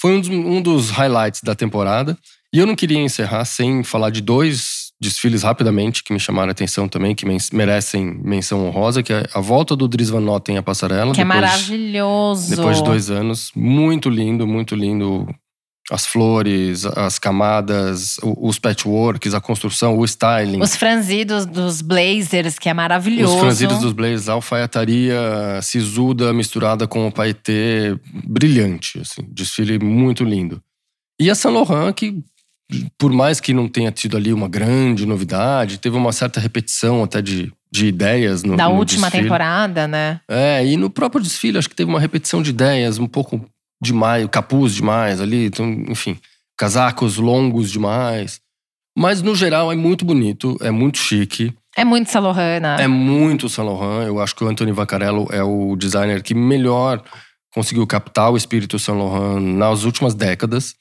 [0.00, 2.16] foi um dos, um dos highlights da temporada.
[2.54, 6.52] E eu não queria encerrar sem falar de dois desfiles rapidamente que me chamaram a
[6.52, 10.62] atenção também, que merecem menção honrosa, que é a volta do Dries Van Noten à
[10.62, 11.12] passarela.
[11.14, 12.50] Que é depois- maravilhoso.
[12.54, 13.50] depois de dois anos.
[13.56, 15.26] Muito lindo, muito lindo.
[15.92, 20.62] As flores, as camadas, os patchworks, a construção, o styling.
[20.62, 23.34] Os franzidos dos blazers, que é maravilhoso.
[23.34, 25.14] Os franzidos dos blazers, a alfaiataria
[25.60, 30.62] sisuda misturada com o paetê, brilhante, assim, desfile muito lindo.
[31.20, 32.22] E a Saint Laurent, que
[32.98, 37.20] por mais que não tenha tido ali uma grande novidade, teve uma certa repetição até
[37.20, 39.24] de, de ideias no Da no última desfile.
[39.24, 40.20] temporada, né?
[40.26, 43.44] É, e no próprio desfile acho que teve uma repetição de ideias um pouco
[43.82, 46.16] demais, capuz demais ali, então, enfim,
[46.56, 48.40] casacos longos demais.
[48.96, 52.76] Mas no geral é muito bonito, é muito chique, É muito Saint Laurent, né?
[52.80, 54.06] é muito Saint Laurent.
[54.06, 57.02] Eu acho que o Anthony Vaccarello é o designer que melhor
[57.54, 60.74] conseguiu captar o espírito Saint Laurent nas últimas décadas.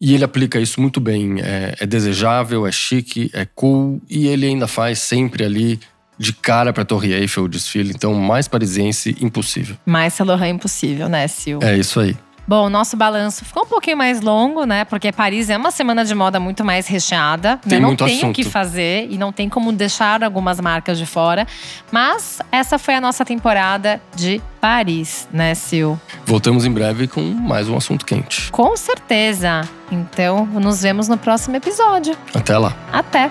[0.00, 1.40] E ele aplica isso muito bem.
[1.40, 5.80] É, é desejável, é chique, é cool e ele ainda faz sempre ali
[6.18, 7.92] de cara para Torre Eiffel o desfile.
[7.94, 9.76] Então, mais parisiense impossível.
[9.86, 11.60] Mais Saint Laurent impossível, né, Sil?
[11.62, 12.16] É isso aí.
[12.46, 14.84] Bom, o nosso balanço ficou um pouquinho mais longo, né?
[14.84, 17.58] Porque Paris é uma semana de moda muito mais recheada.
[17.68, 17.86] Tem né?
[17.86, 21.46] Não tem o que fazer e não tem como deixar algumas marcas de fora.
[21.90, 25.98] Mas essa foi a nossa temporada de Paris, né, Sil?
[26.24, 28.50] Voltamos em breve com mais um assunto quente.
[28.52, 29.62] Com certeza.
[29.90, 32.16] Então, nos vemos no próximo episódio.
[32.34, 32.76] Até lá.
[32.92, 33.30] Até!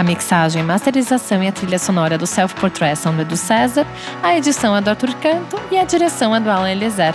[0.00, 3.86] A mixagem, masterização e a trilha sonora do Self Portrait são do Edu César,
[4.22, 7.12] a edição é do Arthur Canto e a direção é do Alan Eliezer.